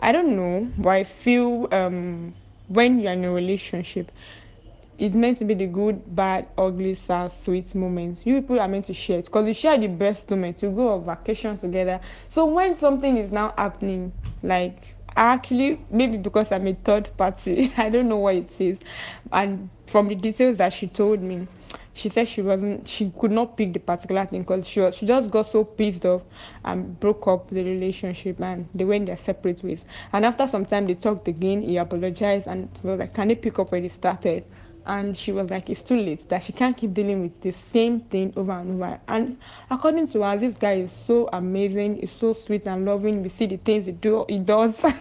I 0.00 0.10
don't 0.10 0.34
know, 0.34 0.68
but 0.76 0.90
I 0.90 1.04
feel 1.04 1.68
um 1.70 2.34
when 2.68 3.00
you're 3.00 3.12
in 3.12 3.24
a 3.24 3.30
relationship, 3.32 4.10
it's 4.98 5.14
meant 5.14 5.38
to 5.38 5.44
be 5.44 5.54
the 5.54 5.66
good, 5.66 6.14
bad, 6.14 6.46
ugly, 6.56 6.94
sad, 6.94 7.32
sweet 7.32 7.74
moments. 7.74 8.24
You 8.24 8.40
people 8.40 8.60
are 8.60 8.68
meant 8.68 8.86
to 8.86 8.94
share 8.94 9.18
it 9.18 9.24
because 9.24 9.46
you 9.46 9.54
share 9.54 9.78
the 9.78 9.88
best 9.88 10.30
moments. 10.30 10.62
You 10.62 10.70
go 10.70 10.94
on 10.94 11.04
vacation 11.04 11.56
together. 11.56 12.00
So 12.28 12.46
when 12.46 12.76
something 12.76 13.16
is 13.16 13.32
now 13.32 13.54
happening, 13.56 14.12
like 14.42 14.94
actually 15.16 15.84
maybe 15.90 16.16
because 16.16 16.52
I'm 16.52 16.66
a 16.66 16.74
third 16.74 17.16
party, 17.16 17.72
I 17.76 17.88
don't 17.88 18.08
know 18.08 18.18
what 18.18 18.36
it 18.36 18.60
is, 18.60 18.80
and 19.32 19.68
from 19.86 20.08
the 20.08 20.14
details 20.14 20.58
that 20.58 20.72
she 20.72 20.86
told 20.86 21.20
me, 21.20 21.46
she 21.94 22.08
said 22.08 22.26
she 22.26 22.40
wasn't 22.42 22.88
she 22.88 23.12
could 23.18 23.30
not 23.30 23.56
pick 23.56 23.72
the 23.72 23.78
particular 23.78 24.24
thing 24.24 24.42
because 24.42 24.66
she 24.66 24.80
was, 24.80 24.96
she 24.96 25.06
just 25.06 25.30
got 25.30 25.46
so 25.46 25.64
pissed 25.64 26.06
off 26.06 26.22
and 26.64 26.98
broke 26.98 27.26
up 27.26 27.50
the 27.50 27.62
relationship 27.62 28.40
and 28.40 28.68
they 28.74 28.84
went 28.84 29.06
their 29.06 29.16
separate 29.16 29.62
ways. 29.62 29.84
And 30.12 30.24
after 30.24 30.46
some 30.46 30.64
time 30.64 30.86
they 30.86 30.94
talked 30.94 31.28
again 31.28 31.62
he 31.62 31.76
apologized 31.76 32.46
and 32.46 32.70
was 32.82 32.98
like 32.98 33.14
can 33.14 33.28
they 33.28 33.34
pick 33.34 33.58
up 33.58 33.70
where 33.72 33.80
they 33.80 33.88
started 33.88 34.44
and 34.86 35.16
she 35.16 35.32
was 35.32 35.50
like 35.50 35.70
it's 35.70 35.82
too 35.82 35.96
late 35.96 36.28
that 36.28 36.42
she 36.42 36.52
can't 36.52 36.76
keep 36.76 36.94
dealing 36.94 37.22
with 37.22 37.40
the 37.40 37.52
same 37.52 38.00
thing 38.00 38.32
over 38.36 38.52
and 38.52 38.82
over. 38.82 39.00
And 39.08 39.38
according 39.70 40.08
to 40.08 40.22
her 40.22 40.36
this 40.36 40.54
guy 40.54 40.74
is 40.74 40.92
so 41.06 41.28
amazing 41.32 41.96
he's 41.96 42.12
so 42.12 42.32
sweet 42.32 42.66
and 42.66 42.84
loving. 42.84 43.22
We 43.22 43.28
see 43.28 43.46
the 43.46 43.56
things 43.58 43.86
he 43.86 43.92
do 43.92 44.24
he 44.28 44.38
does. 44.38 44.84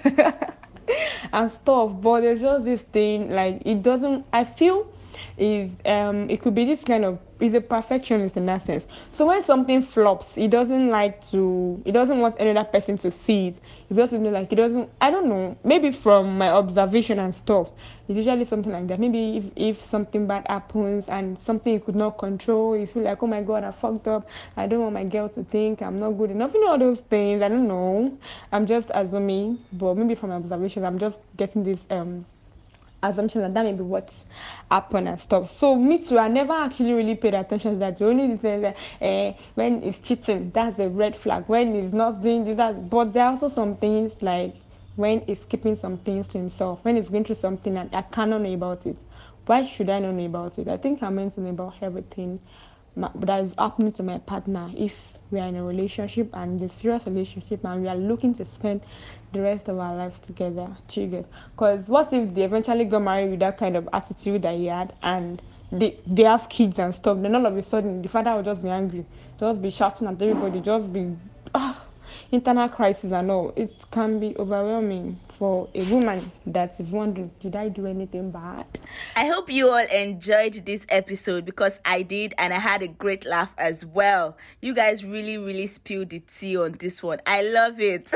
And 1.34 1.50
stuff. 1.50 1.92
But 2.02 2.22
there's 2.22 2.42
just 2.42 2.66
this 2.66 2.82
thing 2.82 3.30
like 3.30 3.62
it 3.64 3.82
doesn't 3.82 4.26
i 4.34 4.44
feel 4.44 4.92
is 5.38 5.72
um 5.86 6.30
it 6.30 6.42
could 6.42 6.56
be 6.56 6.66
this 6.66 6.84
kind 6.84 7.06
of 7.06 7.20
is 7.40 7.54
a 7.54 7.62
perfectionist 7.62 8.38
in 8.38 8.46
that 8.46 8.62
sense. 8.62 8.86
So 9.12 9.26
when 9.26 9.44
something 9.44 9.82
flops, 9.82 10.36
he 10.36 10.48
doesn't 10.48 10.90
like 10.90 11.30
to 11.32 11.82
he 11.86 11.92
doesn't 11.92 12.20
want 12.20 12.40
another 12.40 12.68
person 12.68 12.98
to 13.00 13.12
see 13.12 13.50
it. 13.50 13.56
It's 13.90 13.98
just 13.98 14.12
something 14.12 14.32
like 14.32 14.50
he 14.50 14.56
doesn't 14.56 14.90
I 15.02 15.10
don't 15.12 15.28
know, 15.28 15.58
maybe 15.64 15.92
from 15.92 16.38
my 16.38 16.50
observation 16.50 17.20
and 17.20 17.36
stuff. 17.36 17.70
It's 18.08 18.18
usually 18.18 18.46
something 18.46 18.72
like 18.72 18.88
that. 18.88 19.00
Maybe 19.00 19.38
if, 19.38 19.46
if 19.56 19.86
something 19.86 20.28
bad 20.28 20.46
happens 20.48 21.08
and 21.08 21.40
something 21.42 21.74
you 21.74 21.80
could 21.80 21.96
not 21.96 22.18
control, 22.18 22.76
you 22.78 22.86
feel 22.86 23.04
like, 23.04 23.24
oh 23.24 23.28
my 23.28 23.42
god, 23.42 23.64
I 23.64 23.72
fucked 23.72 24.08
up. 24.08 24.28
I 24.58 24.68
don't 24.68 24.82
want 24.82 24.94
my 24.94 25.06
girl 25.06 25.30
to 25.30 25.44
think 25.46 25.82
I'm 25.82 25.98
not 25.98 26.12
good 26.12 26.32
enough. 26.32 26.54
You 26.54 26.62
know 26.62 26.72
all 26.72 26.78
those 26.78 27.00
things. 27.00 27.42
I 27.42 27.48
don't 27.48 27.68
know. 27.68 28.18
I'm 28.52 28.66
just 28.68 28.90
assuming, 28.94 29.60
but 29.74 29.96
maybe 29.96 30.16
from 30.16 30.30
my 30.30 30.36
observations, 30.36 30.84
I'm 30.84 31.00
just 31.00 31.20
getting 31.38 31.64
this 31.64 31.80
um 31.90 32.26
assumption 33.04 33.42
that 33.42 33.54
that 33.54 33.64
may 33.64 33.74
be 33.74 33.84
what's 33.84 34.26
happened 34.70 35.08
and 35.08 35.20
stuff. 35.20 35.50
So 35.50 35.76
me 35.76 36.04
too, 36.04 36.20
I 36.20 36.28
never 36.28 36.54
actually 36.54 36.94
really 36.94 37.16
paid 37.16 37.34
attention 37.34 37.74
to 37.74 37.78
that. 37.80 37.98
The 37.98 38.06
only 38.08 38.38
thing 38.38 38.62
that 38.62 38.76
uh, 39.02 39.34
when 39.56 39.84
it's 39.84 40.00
cheating, 40.00 40.52
that's 40.54 40.80
a 40.80 40.88
red 40.90 41.16
flag. 41.16 41.46
When 41.48 41.74
he's 41.76 41.94
not 41.94 42.22
doing 42.22 42.46
this, 42.46 42.58
that. 42.58 42.90
But 42.90 43.14
there 43.14 43.26
are 43.26 43.32
also 43.32 43.50
some 43.50 43.76
things 43.78 44.22
like 44.22 44.56
when 44.96 45.22
he's 45.22 45.46
keeping 45.46 45.76
some 45.76 45.98
things 45.98 46.28
to 46.30 46.38
himself, 46.38 46.80
when 46.84 46.96
he's 46.96 47.10
going 47.10 47.24
through 47.24 47.36
something 47.36 47.78
and 47.78 47.94
I 47.94 48.02
cannot 48.04 48.42
know 48.42 48.54
about 48.54 48.86
it. 48.86 48.98
Why 49.46 49.64
should 49.66 49.90
I 49.90 50.00
not 50.00 50.14
know 50.14 50.26
about 50.26 50.60
it? 50.60 50.68
I 50.68 50.78
think 50.78 51.02
I'm 51.02 51.16
know 51.16 51.50
about 51.50 51.74
everything 51.82 52.40
that 52.96 53.44
is 53.44 53.54
happening 53.58 53.92
to 53.94 54.04
my 54.04 54.20
partner 54.20 54.70
if 54.76 54.96
we 55.32 55.40
are 55.40 55.48
in 55.48 55.56
a 55.56 55.64
relationship 55.64 56.30
and 56.34 56.62
a 56.62 56.70
serious 56.70 57.06
relationship 57.08 57.64
and 57.64 57.82
we 57.82 57.88
are 57.88 57.96
looking 57.96 58.34
to 58.34 58.46
spend 58.46 58.82
the 59.34 59.42
rest 59.42 59.70
of 59.70 59.80
our 59.80 59.96
lives 59.96 60.20
together 60.20 60.68
triggered 60.90 61.26
because 61.56 61.88
what 61.88 62.12
if 62.14 62.34
they 62.36 62.44
eventually 62.44 62.84
got 62.86 63.00
married 63.02 63.30
with 63.32 63.40
that 63.40 63.58
kind 63.58 63.78
of 63.78 63.88
attitude 63.94 64.42
that 64.42 64.56
he 64.56 64.66
had 64.66 64.94
and 65.04 65.42
they 65.72 65.98
they 66.06 66.24
have 66.24 66.48
kids 66.50 66.78
and 66.80 66.94
stuff 66.94 67.18
then 67.22 67.34
all 67.34 67.46
of 67.46 67.56
a 67.58 67.64
sudden 67.64 68.02
the 68.02 68.10
father 68.10 68.36
will 68.36 68.44
just 68.44 68.62
be 68.62 68.70
angry 68.70 69.06
just 69.40 69.62
be 69.62 69.70
shouting 69.72 70.08
at 70.08 70.22
everybody 70.22 70.60
just 70.60 70.92
be 70.92 71.16
internal 72.32 72.70
crisis 72.70 73.12
and 73.12 73.30
all 73.30 73.54
it 73.56 73.84
can 73.92 74.20
be 74.20 74.36
overwhelming 74.38 75.20
for 75.38 75.68
a 75.74 75.84
woman 75.86 76.32
that 76.46 76.80
is 76.80 76.92
wondering, 76.92 77.32
did 77.40 77.56
I 77.56 77.70
do 77.70 77.88
anything 77.88 78.30
bad? 78.30 78.66
I 79.16 79.26
hope 79.26 79.50
you 79.50 79.70
all 79.70 79.88
enjoyed 79.88 80.54
this 80.66 80.86
episode 80.90 81.46
because 81.46 81.80
I 81.84 82.04
did 82.04 82.36
and 82.38 82.54
I 82.54 82.60
had 82.60 82.84
a 82.84 82.88
great 82.88 83.26
laugh 83.26 83.56
as 83.58 83.84
well. 83.84 84.38
You 84.62 84.76
guys 84.76 85.04
really, 85.04 85.40
really 85.40 85.66
spilled 85.66 86.12
the 86.12 86.20
tea 86.20 86.58
on 86.58 86.74
this 86.74 87.02
one. 87.02 87.22
I 87.26 87.42
love 87.42 87.80
it. 87.80 88.08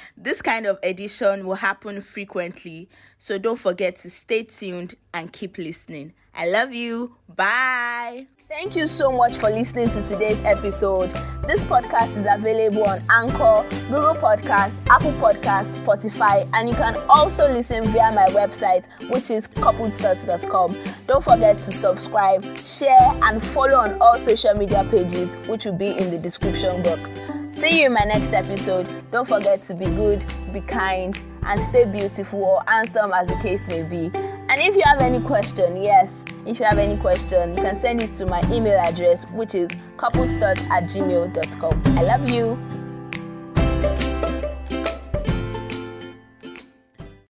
this 0.18 0.42
kind 0.42 0.66
of 0.66 0.78
edition 0.82 1.46
will 1.46 1.54
happen 1.54 2.02
frequently, 2.02 2.90
so 3.16 3.38
don't 3.38 3.58
forget 3.58 3.96
to 3.96 4.10
stay 4.10 4.42
tuned 4.42 4.96
and 5.14 5.32
keep 5.32 5.56
listening. 5.56 6.12
I 6.34 6.48
love 6.48 6.74
you. 6.74 7.16
Bye. 7.26 8.26
Thank 8.56 8.76
you 8.76 8.86
so 8.86 9.10
much 9.10 9.36
for 9.38 9.50
listening 9.50 9.90
to 9.90 10.02
today's 10.06 10.44
episode. 10.44 11.10
This 11.44 11.64
podcast 11.64 12.16
is 12.16 12.24
available 12.30 12.84
on 12.84 13.00
Anchor, 13.10 13.66
Google 13.88 14.14
Podcast, 14.14 14.76
Apple 14.86 15.10
Podcast, 15.14 15.76
Spotify, 15.82 16.48
and 16.54 16.68
you 16.68 16.76
can 16.76 16.94
also 17.08 17.52
listen 17.52 17.82
via 17.88 18.12
my 18.12 18.26
website, 18.26 18.86
which 19.10 19.32
is 19.32 19.48
coupledstarts.com. 19.48 20.78
Don't 21.08 21.24
forget 21.24 21.56
to 21.56 21.72
subscribe, 21.72 22.44
share, 22.56 23.10
and 23.24 23.44
follow 23.44 23.74
on 23.74 24.00
all 24.00 24.20
social 24.20 24.54
media 24.54 24.86
pages, 24.88 25.34
which 25.48 25.64
will 25.64 25.76
be 25.76 25.88
in 25.88 26.12
the 26.12 26.18
description 26.18 26.80
box. 26.80 27.10
See 27.58 27.80
you 27.80 27.86
in 27.86 27.92
my 27.92 28.04
next 28.04 28.32
episode. 28.32 28.86
Don't 29.10 29.26
forget 29.26 29.64
to 29.64 29.74
be 29.74 29.86
good, 29.86 30.24
be 30.52 30.60
kind, 30.60 31.20
and 31.42 31.60
stay 31.60 31.86
beautiful 31.86 32.44
or 32.44 32.62
handsome 32.68 33.12
as 33.14 33.26
the 33.26 33.36
case 33.42 33.66
may 33.66 33.82
be. 33.82 34.12
And 34.14 34.60
if 34.60 34.76
you 34.76 34.82
have 34.84 35.00
any 35.00 35.18
question, 35.18 35.82
yes, 35.82 36.08
if 36.46 36.58
you 36.58 36.64
have 36.64 36.78
any 36.78 36.96
question, 36.96 37.54
you 37.56 37.62
can 37.62 37.78
send 37.80 38.00
it 38.00 38.14
to 38.14 38.26
my 38.26 38.42
email 38.52 38.78
address, 38.78 39.24
which 39.30 39.54
is 39.54 39.68
couplestud 39.96 40.58
at 40.70 40.84
gmail.com. 40.84 41.82
I 41.98 42.02
love 42.02 42.30
you. 42.30 42.83